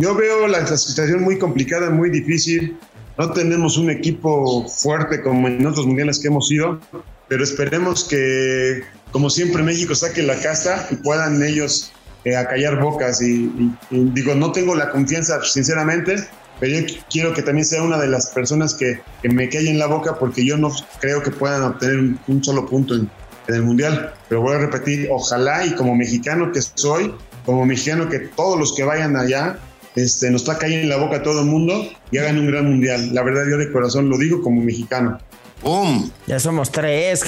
Yo 0.00 0.14
veo 0.14 0.46
la 0.46 0.66
situación 0.66 1.20
muy 1.20 1.38
complicada, 1.38 1.90
muy 1.90 2.08
difícil. 2.08 2.74
No 3.18 3.32
tenemos 3.32 3.76
un 3.76 3.90
equipo 3.90 4.66
fuerte 4.66 5.20
como 5.20 5.46
en 5.46 5.66
otros 5.66 5.86
mundiales 5.86 6.18
que 6.18 6.28
hemos 6.28 6.50
ido, 6.50 6.80
pero 7.28 7.44
esperemos 7.44 8.04
que, 8.04 8.82
como 9.12 9.28
siempre, 9.28 9.62
México 9.62 9.94
saque 9.94 10.22
la 10.22 10.40
casta 10.40 10.88
y 10.90 10.94
puedan 10.96 11.42
ellos 11.42 11.92
eh, 12.24 12.34
acallar 12.34 12.80
bocas. 12.80 13.20
Y, 13.20 13.52
digo, 13.90 14.34
no 14.34 14.52
tengo 14.52 14.74
la 14.74 14.88
confianza, 14.88 15.38
sinceramente, 15.44 16.16
pero 16.60 16.80
yo 16.80 16.94
quiero 17.10 17.34
que 17.34 17.42
también 17.42 17.66
sea 17.66 17.82
una 17.82 17.98
de 17.98 18.06
las 18.06 18.28
personas 18.28 18.72
que, 18.72 19.02
que 19.20 19.28
me 19.28 19.50
callen 19.50 19.78
la 19.78 19.86
boca 19.86 20.18
porque 20.18 20.46
yo 20.46 20.56
no 20.56 20.72
creo 20.98 21.22
que 21.22 21.30
puedan 21.30 21.62
obtener 21.62 22.16
un, 22.26 22.42
solo 22.42 22.64
punto 22.64 22.94
en, 22.94 23.10
en 23.48 23.54
el 23.54 23.62
mundial. 23.64 24.14
Pero 24.30 24.40
voy 24.40 24.54
a 24.54 24.60
repetir, 24.60 25.08
ojalá 25.12 25.66
y 25.66 25.74
como 25.74 25.94
mexicano 25.94 26.52
que 26.52 26.62
soy, 26.62 27.14
como 27.44 27.66
mexicano 27.66 28.08
que 28.08 28.20
todos 28.20 28.58
los 28.58 28.74
que 28.74 28.82
vayan 28.82 29.14
allá 29.14 29.58
este, 29.96 30.30
nos 30.30 30.42
está 30.42 30.58
cayendo 30.58 30.84
en 30.84 30.88
la 30.88 30.96
boca 30.96 31.16
a 31.16 31.22
todo 31.22 31.40
el 31.40 31.46
mundo 31.46 31.88
y 32.10 32.18
hagan 32.18 32.38
un 32.38 32.46
gran 32.46 32.66
mundial. 32.68 33.14
La 33.14 33.22
verdad, 33.22 33.42
yo 33.50 33.56
de 33.56 33.70
corazón 33.72 34.08
lo 34.08 34.18
digo 34.18 34.42
como 34.42 34.60
mexicano. 34.62 35.18
¡Bum! 35.62 36.10
Ya 36.26 36.40
somos 36.40 36.70
tres 36.70 37.22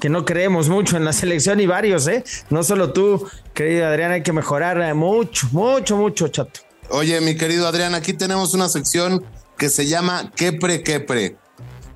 que, 0.00 0.08
no 0.08 0.24
creemos 0.24 0.68
mucho 0.68 0.96
en 0.96 1.04
la 1.04 1.12
selección 1.12 1.60
y 1.60 1.66
varios, 1.66 2.08
¿eh? 2.08 2.24
No 2.50 2.64
solo 2.64 2.92
tú, 2.92 3.28
querido 3.54 3.86
Adrián, 3.86 4.10
hay 4.12 4.22
que 4.22 4.32
mejorar 4.32 4.94
mucho, 4.94 5.48
mucho, 5.52 5.96
mucho, 5.96 6.28
chato. 6.28 6.60
Oye, 6.90 7.20
mi 7.20 7.36
querido 7.36 7.66
Adrián, 7.66 7.94
aquí 7.94 8.12
tenemos 8.12 8.54
una 8.54 8.68
sección 8.68 9.24
que 9.56 9.68
se 9.68 9.86
llama 9.86 10.32
¿Qué 10.34 10.52
pre, 10.52 10.82
qué 10.82 11.00
pre? 11.00 11.36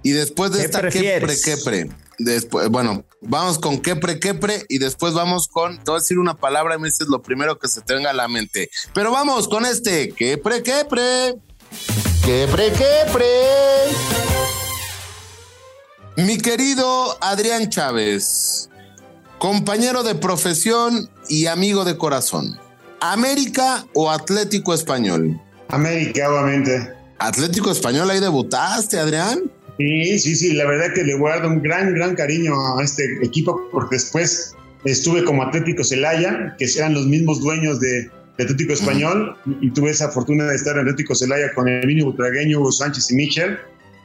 Y 0.03 0.13
después 0.13 0.53
de 0.53 0.65
esta 0.65 0.89
¿Qué 0.89 1.21
pre, 1.21 1.37
qué 1.43 1.57
pre? 1.59 1.91
Después, 2.19 2.69
bueno, 2.69 3.05
vamos 3.23 3.59
con 3.59 3.81
quepre, 3.81 4.21
quepre 4.21 4.65
y 4.69 4.79
después 4.79 5.15
vamos 5.15 5.49
con, 5.49 5.79
te 5.79 5.91
voy 5.91 5.99
a 5.99 6.01
decir 6.01 6.19
una 6.19 6.37
palabra 6.37 6.77
y 6.77 6.79
me 6.79 6.89
dices 6.89 7.09
lo 7.09 7.23
primero 7.23 7.59
que 7.59 7.69
se 7.69 7.81
te 7.81 7.95
venga 7.95 8.11
a 8.11 8.15
la 8.15 8.29
mente. 8.29 8.71
Pero 8.93 9.11
vamos 9.11 9.49
con 9.49 9.65
este, 9.65 10.11
quepre, 10.13 10.63
quepre. 10.63 11.37
Quepre, 12.25 12.73
quepre. 12.73 13.27
Mi 16.17 16.37
querido 16.37 17.17
Adrián 17.23 17.71
Chávez, 17.71 18.69
compañero 19.39 20.03
de 20.03 20.15
profesión 20.15 21.11
y 21.29 21.47
amigo 21.47 21.85
de 21.85 21.97
corazón. 21.97 22.59
¿América 23.01 23.87
o 23.95 24.11
Atlético 24.11 24.75
Español? 24.75 25.41
América, 25.69 26.29
obviamente. 26.29 26.93
Atlético 27.19 27.71
Español, 27.71 28.11
ahí 28.11 28.21
debutaste, 28.21 28.99
Adrián. 28.99 29.51
Sí, 29.81 30.19
sí, 30.19 30.37
sí, 30.37 30.53
la 30.53 30.67
verdad 30.67 30.93
que 30.93 31.03
le 31.03 31.15
guardo 31.15 31.49
un 31.49 31.63
gran, 31.63 31.95
gran 31.95 32.15
cariño 32.15 32.53
a 32.77 32.85
este 32.85 33.03
equipo 33.23 33.67
porque 33.73 33.97
después 33.97 34.55
estuve 34.85 35.25
como 35.25 35.43
Atlético 35.43 35.83
Celaya, 35.83 36.55
que 36.59 36.67
eran 36.77 36.93
los 36.93 37.07
mismos 37.07 37.41
dueños 37.41 37.81
de, 37.81 38.11
Atlético 38.39 38.75
Español, 38.75 39.37
y, 39.61 39.71
tuve 39.71 39.91
esa 39.91 40.11
fortuna 40.11 40.45
de 40.45 40.57
estar 40.57 40.75
en 40.75 40.83
Atlético 40.83 41.15
Celaya 41.15 41.53
con 41.55 41.67
Emilio 41.67 42.07
Butragueño, 42.07 42.61
Hugo 42.61 42.73
Sánchez 42.73 43.11
y 43.11 43.15
Michel, 43.15 43.59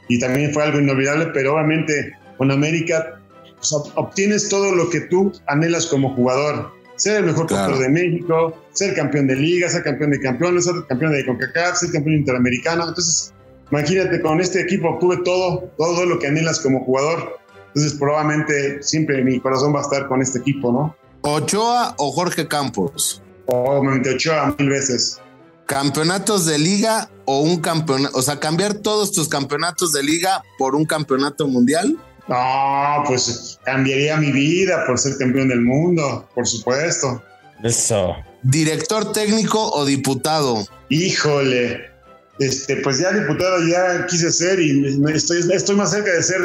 y 0.08 0.18
también 0.18 0.52
fue 0.54 0.62
algo 0.62 0.78
inolvidable, 0.78 1.26
pero 1.34 1.54
obviamente 1.54 2.12
con 2.38 2.50
América 2.50 3.20
pues, 3.56 3.72
obtienes 3.96 4.48
todo 4.48 4.74
lo 4.74 4.88
que 4.88 5.00
tú 5.02 5.32
anhelas 5.46 5.86
como 5.86 6.14
jugador. 6.14 6.72
Ser 6.96 7.18
el 7.18 7.24
mejor 7.24 7.48
jugador 7.48 7.78
de 7.78 7.88
México, 7.90 8.62
ser 8.72 8.94
campeón 8.94 9.26
de 9.26 9.36
liga, 9.36 9.68
ser 9.68 9.82
campeón 9.82 10.10
de 10.10 10.20
campeones, 10.20 10.64
ser 10.64 10.74
campeón 10.88 11.12
de 11.12 11.26
CONCACAF, 11.26 11.76
ser 11.76 11.90
campeón 11.92 12.16
interamericano. 12.16 12.88
Entonces, 12.88 13.34
Imagínate, 13.70 14.20
con 14.20 14.40
este 14.40 14.60
equipo 14.60 14.90
obtuve 14.90 15.18
todo, 15.24 15.70
todo 15.76 16.06
lo 16.06 16.18
que 16.18 16.28
anhelas 16.28 16.60
como 16.60 16.84
jugador. 16.84 17.38
Entonces, 17.68 17.94
probablemente 17.98 18.82
siempre 18.82 19.22
mi 19.22 19.40
corazón 19.40 19.74
va 19.74 19.80
a 19.80 19.82
estar 19.82 20.08
con 20.08 20.22
este 20.22 20.38
equipo, 20.38 20.72
¿no? 20.72 20.96
¿Ochoa 21.22 21.94
o 21.98 22.12
Jorge 22.12 22.46
Campos? 22.46 23.22
Obviamente, 23.46 24.14
Ochoa 24.14 24.54
mil 24.58 24.68
veces. 24.68 25.20
¿Campeonatos 25.66 26.46
de 26.46 26.58
liga 26.58 27.10
o 27.24 27.40
un 27.40 27.60
campeonato? 27.60 28.16
O 28.16 28.22
sea, 28.22 28.38
cambiar 28.38 28.74
todos 28.74 29.10
tus 29.10 29.28
campeonatos 29.28 29.92
de 29.92 30.04
liga 30.04 30.42
por 30.58 30.76
un 30.76 30.84
campeonato 30.84 31.48
mundial? 31.48 31.98
No, 32.28 33.04
pues 33.06 33.58
cambiaría 33.64 34.16
mi 34.16 34.32
vida 34.32 34.84
por 34.86 34.98
ser 34.98 35.16
campeón 35.18 35.48
del 35.48 35.60
mundo, 35.60 36.28
por 36.34 36.46
supuesto. 36.46 37.22
Eso. 37.62 38.14
¿Director 38.42 39.12
técnico 39.12 39.70
o 39.72 39.84
diputado? 39.84 40.64
Híjole, 40.88 41.95
este, 42.38 42.76
pues 42.76 42.98
ya 42.98 43.12
diputado 43.12 43.66
ya 43.66 44.06
quise 44.06 44.30
ser 44.30 44.60
y 44.60 45.00
estoy, 45.12 45.42
estoy 45.52 45.76
más 45.76 45.90
cerca 45.90 46.12
de 46.12 46.22
ser 46.22 46.40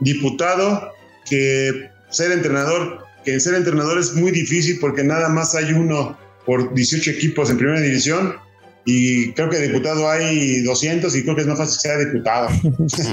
diputado 0.00 0.92
que 1.28 1.90
ser 2.10 2.32
entrenador, 2.32 3.04
que 3.24 3.38
ser 3.40 3.54
entrenador 3.54 3.98
es 3.98 4.14
muy 4.14 4.30
difícil 4.30 4.78
porque 4.80 5.04
nada 5.04 5.28
más 5.28 5.54
hay 5.54 5.72
uno 5.72 6.18
por 6.46 6.72
18 6.72 7.10
equipos 7.10 7.50
en 7.50 7.58
primera 7.58 7.80
división 7.80 8.36
y 8.84 9.32
creo 9.34 9.50
que 9.50 9.58
diputado 9.58 10.08
hay 10.10 10.62
200 10.62 11.14
y 11.14 11.22
creo 11.22 11.34
que 11.34 11.42
es 11.42 11.46
más 11.46 11.58
fácil 11.58 11.74
que 11.74 11.88
sea 11.88 11.98
diputado. 11.98 12.48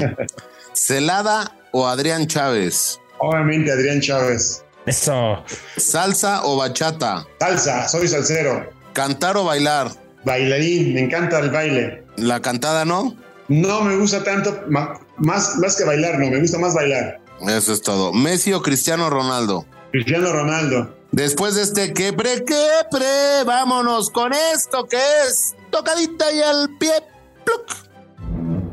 ¿Celada 0.73 1.54
o 1.71 1.86
Adrián 1.86 2.28
Chávez? 2.28 2.99
Obviamente 3.19 3.71
Adrián 3.71 3.99
Chávez. 3.99 4.63
Eso. 4.86 5.43
¿Salsa 5.75 6.45
o 6.45 6.56
bachata? 6.56 7.25
Salsa, 7.39 7.88
soy 7.89 8.08
salsero. 8.08 8.71
¿Cantar 8.93 9.36
o 9.36 9.43
bailar? 9.43 10.04
Bailarín, 10.25 10.93
me 10.93 11.01
encanta 11.01 11.39
el 11.39 11.51
baile. 11.51 12.03
¿La 12.17 12.41
cantada 12.41 12.83
no? 12.83 13.15
No 13.47 13.81
me 13.81 13.95
gusta 13.95 14.23
tanto, 14.23 14.63
más, 14.67 15.57
más 15.57 15.75
que 15.75 15.83
bailar, 15.83 16.19
no, 16.19 16.29
me 16.29 16.39
gusta 16.39 16.57
más 16.57 16.73
bailar. 16.73 17.19
Eso 17.47 17.73
es 17.73 17.81
todo. 17.81 18.11
¿Messi 18.11 18.53
o 18.53 18.61
Cristiano 18.61 19.09
Ronaldo? 19.09 19.65
Cristiano 19.91 20.31
Ronaldo. 20.31 20.95
Después 21.11 21.55
de 21.55 21.61
este 21.61 21.93
quebre, 21.93 22.43
quebre, 22.43 23.43
vámonos 23.45 24.09
con 24.09 24.33
esto 24.33 24.88
que 24.88 24.97
es 24.97 25.55
tocadita 25.69 26.31
y 26.31 26.41
al 26.41 26.69
pie. 26.77 26.91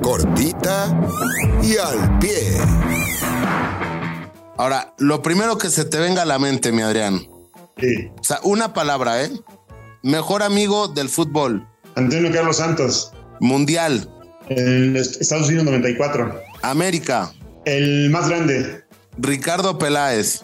Cortita 0.00 1.00
y 1.62 1.76
al 1.76 2.18
pie. 2.18 2.56
Ahora, 4.56 4.94
lo 4.98 5.22
primero 5.22 5.58
que 5.58 5.68
se 5.68 5.84
te 5.84 5.98
venga 5.98 6.22
a 6.22 6.24
la 6.26 6.38
mente, 6.38 6.72
mi 6.72 6.82
Adrián. 6.82 7.20
Sí. 7.78 8.10
O 8.18 8.24
sea, 8.24 8.40
una 8.42 8.72
palabra, 8.72 9.22
¿eh? 9.22 9.30
Mejor 10.02 10.42
amigo 10.42 10.88
del 10.88 11.08
fútbol. 11.08 11.64
Antonio 11.94 12.32
Carlos 12.32 12.56
Santos. 12.56 13.12
Mundial. 13.38 14.08
El 14.48 14.96
Estados 14.96 15.46
Unidos 15.46 15.64
94. 15.66 16.40
América. 16.62 17.32
El 17.64 18.10
más 18.10 18.28
grande. 18.28 18.82
Ricardo 19.18 19.78
Peláez. 19.78 20.42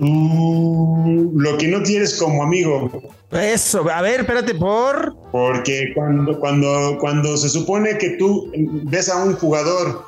Uh, 0.00 1.30
lo 1.36 1.56
que 1.56 1.68
no 1.68 1.84
tienes 1.84 2.14
como 2.14 2.42
amigo. 2.42 2.90
Eso, 3.30 3.88
a 3.88 4.02
ver, 4.02 4.20
espérate, 4.20 4.54
por. 4.56 5.14
Porque 5.30 5.92
cuando, 5.94 6.40
cuando, 6.40 6.98
cuando 7.00 7.36
se 7.36 7.48
supone 7.48 7.98
que 7.98 8.10
tú 8.10 8.50
ves 8.54 9.08
a 9.08 9.22
un 9.22 9.36
jugador 9.36 10.04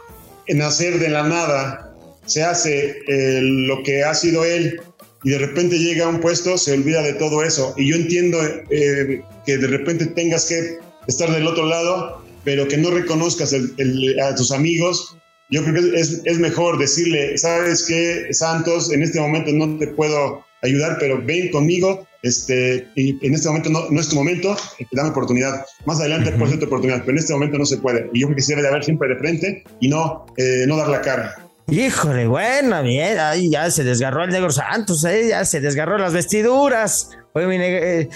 nacer 0.49 0.99
de 0.99 1.09
la 1.09 1.23
nada, 1.23 1.95
se 2.27 2.43
hace 2.43 2.99
eh, 3.07 3.41
lo 3.43 3.83
que 3.85 4.03
ha 4.03 4.15
sido 4.15 4.45
él 4.45 4.81
y 5.25 5.31
de 5.31 5.39
repente 5.39 5.79
llega 5.79 6.07
a 6.07 6.09
un 6.09 6.21
puesto, 6.21 6.59
se 6.59 6.73
olvida 6.73 7.03
de 7.03 7.15
todo 7.15 7.43
eso. 7.43 7.75
Y 7.77 7.91
yo 7.91 7.97
entiendo 7.97 8.39
eh, 8.71 9.23
que 9.45 9.59
de 9.59 9.67
repente 9.67 10.07
tengas 10.07 10.47
que 10.47 10.79
estar 11.07 11.31
del 11.33 11.47
otro 11.47 11.67
lado 11.67 12.23
pero 12.49 12.67
que 12.67 12.79
no 12.79 12.91
reconozcas 12.91 13.53
a 13.53 14.35
tus 14.35 14.53
amigos, 14.53 15.15
yo 15.51 15.63
creo 15.65 15.83
que 15.83 16.01
es, 16.01 16.23
es, 16.25 16.39
mejor 16.39 16.79
decirle, 16.79 17.37
sabes 17.37 17.85
que 17.87 18.33
Santos, 18.33 18.91
en 18.91 19.03
este 19.03 19.21
momento 19.21 19.53
no 19.53 19.77
te 19.79 19.89
puedo 19.89 20.43
ayudar, 20.63 20.97
pero 20.99 21.23
ven 21.23 21.51
conmigo, 21.51 22.07
este, 22.23 22.87
y 22.97 23.11
en 23.27 23.35
este 23.35 23.49
momento 23.49 23.69
no, 23.69 23.91
no 23.91 24.01
es 24.01 24.09
tu 24.09 24.17
momento, 24.17 24.57
te 24.79 24.87
dan 24.93 25.11
oportunidad. 25.11 25.63
Más 25.85 26.01
adelante 26.01 26.33
puede 26.33 26.53
ser 26.53 26.61
tu 26.61 26.67
oportunidad, 26.67 27.01
pero 27.01 27.13
en 27.13 27.19
este 27.19 27.35
momento 27.35 27.59
no 27.59 27.67
se 27.67 27.77
puede. 27.77 28.09
Y 28.15 28.21
yo 28.21 28.29
creo 28.29 28.37
que 28.37 28.43
se 28.43 28.53
debe 28.53 28.63
de 28.63 28.69
haber 28.69 28.85
siempre 28.85 29.09
de 29.09 29.17
frente 29.17 29.65
y 29.81 29.89
no, 29.89 30.25
eh, 30.39 30.65
no 30.67 30.79
dar 30.79 30.89
la 30.89 31.03
cara. 31.03 31.48
Híjole, 31.71 32.27
bueno, 32.27 32.83
bien, 32.83 33.19
ahí 33.19 33.51
ya 33.51 33.71
se 33.71 33.85
desgarró 33.85 34.25
el 34.25 34.31
negro 34.31 34.51
Santos, 34.51 35.05
¿eh? 35.05 35.29
ya 35.29 35.45
se 35.45 35.61
desgarró 35.61 35.99
las 35.99 36.15
vestiduras. 36.15 37.11
Oye, 37.35 37.47
mi 37.47 37.57
eh, 37.61 38.09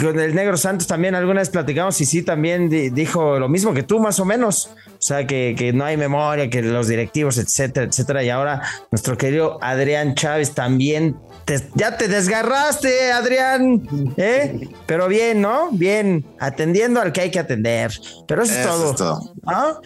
con 0.00 0.18
el 0.18 0.34
negro 0.34 0.56
Santos 0.56 0.86
también 0.86 1.14
alguna 1.14 1.40
vez 1.40 1.50
platicamos 1.50 2.00
y 2.00 2.06
sí, 2.06 2.22
también 2.22 2.70
dijo 2.70 3.38
lo 3.38 3.50
mismo 3.50 3.74
que 3.74 3.82
tú, 3.82 4.00
más 4.00 4.18
o 4.18 4.24
menos. 4.24 4.70
O 4.98 5.02
sea, 5.02 5.26
que, 5.26 5.54
que, 5.58 5.74
no 5.74 5.84
hay 5.84 5.98
memoria, 5.98 6.48
que 6.48 6.62
los 6.62 6.88
directivos, 6.88 7.36
etcétera, 7.36 7.86
etcétera. 7.86 8.24
Y 8.24 8.30
ahora 8.30 8.62
nuestro 8.90 9.18
querido 9.18 9.58
Adrián 9.60 10.14
Chávez 10.14 10.54
también. 10.54 11.16
ya 11.74 11.98
te 11.98 12.08
desgarraste, 12.08 13.12
Adrián. 13.12 14.14
¿eh? 14.16 14.70
Pero 14.86 15.06
bien, 15.06 15.42
¿no? 15.42 15.68
Bien, 15.70 16.24
atendiendo 16.40 17.02
al 17.02 17.12
que 17.12 17.20
hay 17.20 17.30
que 17.30 17.40
atender. 17.40 17.92
Pero 18.26 18.42
eso, 18.42 18.54
es 18.54 18.66
todo. 18.66 18.90
Es 18.90 18.96
todo. 18.96 19.82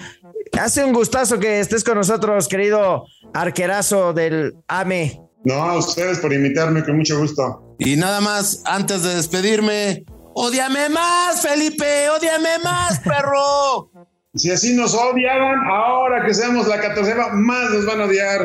Hace 0.58 0.84
un 0.84 0.92
gustazo 0.92 1.38
que 1.38 1.60
estés 1.60 1.84
con 1.84 1.96
nosotros, 1.96 2.48
querido 2.48 3.04
arquerazo 3.34 4.12
del 4.12 4.54
AME. 4.68 5.20
No, 5.44 5.54
a 5.54 5.78
ustedes 5.78 6.18
por 6.18 6.32
invitarme, 6.32 6.84
con 6.84 6.96
mucho 6.96 7.18
gusto. 7.18 7.76
Y 7.78 7.96
nada 7.96 8.20
más, 8.20 8.62
antes 8.66 9.02
de 9.02 9.14
despedirme, 9.14 10.04
¡Odiame 10.34 10.88
más, 10.88 11.42
Felipe! 11.42 12.08
¡Odiame 12.08 12.58
más, 12.62 13.00
perro! 13.00 13.90
si 14.34 14.50
así 14.50 14.74
nos 14.74 14.94
odiaban, 14.94 15.58
ahora 15.68 16.24
que 16.24 16.32
seamos 16.32 16.68
la 16.68 16.80
catorceva, 16.80 17.30
más 17.32 17.70
nos 17.70 17.86
van 17.86 18.00
a 18.00 18.04
odiar. 18.04 18.40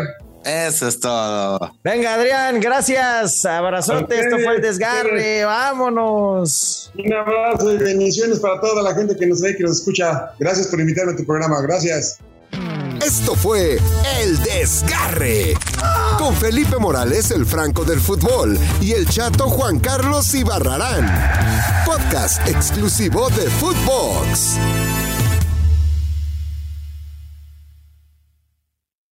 Eso 0.46 0.88
es 0.88 1.00
todo. 1.00 1.76
Venga, 1.84 2.14
Adrián, 2.14 2.60
gracias. 2.60 3.44
Abrazote, 3.46 4.20
esto 4.20 4.38
fue 4.38 4.58
el 4.58 4.62
desgarre. 4.62 5.44
Vámonos. 5.44 6.92
Un 6.98 7.14
abrazo 7.14 7.74
y 7.74 7.78
bendiciones 7.78 8.40
para 8.40 8.62
toda 8.62 8.84
la 8.84 8.94
gente 8.94 9.16
que 9.16 9.26
nos 9.26 9.42
ve 9.42 9.52
y 9.52 9.56
que 9.58 9.64
nos 9.64 9.80
escucha. 9.80 10.34
Gracias 10.38 10.68
por 10.68 10.80
invitarme 10.80 11.14
a 11.14 11.16
tu 11.16 11.26
programa. 11.26 11.60
Gracias. 11.62 12.20
Esto 13.04 13.36
fue 13.36 13.78
El 14.20 14.38
Desgarre. 14.44 15.54
Con 16.18 16.36
Felipe 16.36 16.78
Morales, 16.78 17.32
el 17.32 17.46
Franco 17.46 17.84
del 17.84 18.00
Fútbol, 18.00 18.58
y 18.82 18.94
el 18.94 19.08
chato 19.08 19.50
Juan 19.50 19.80
Carlos 19.80 20.34
Ibarrarán. 20.34 21.06
Podcast 21.86 22.48
exclusivo 22.48 23.30
de 23.30 23.50
Footbox. 23.50 24.58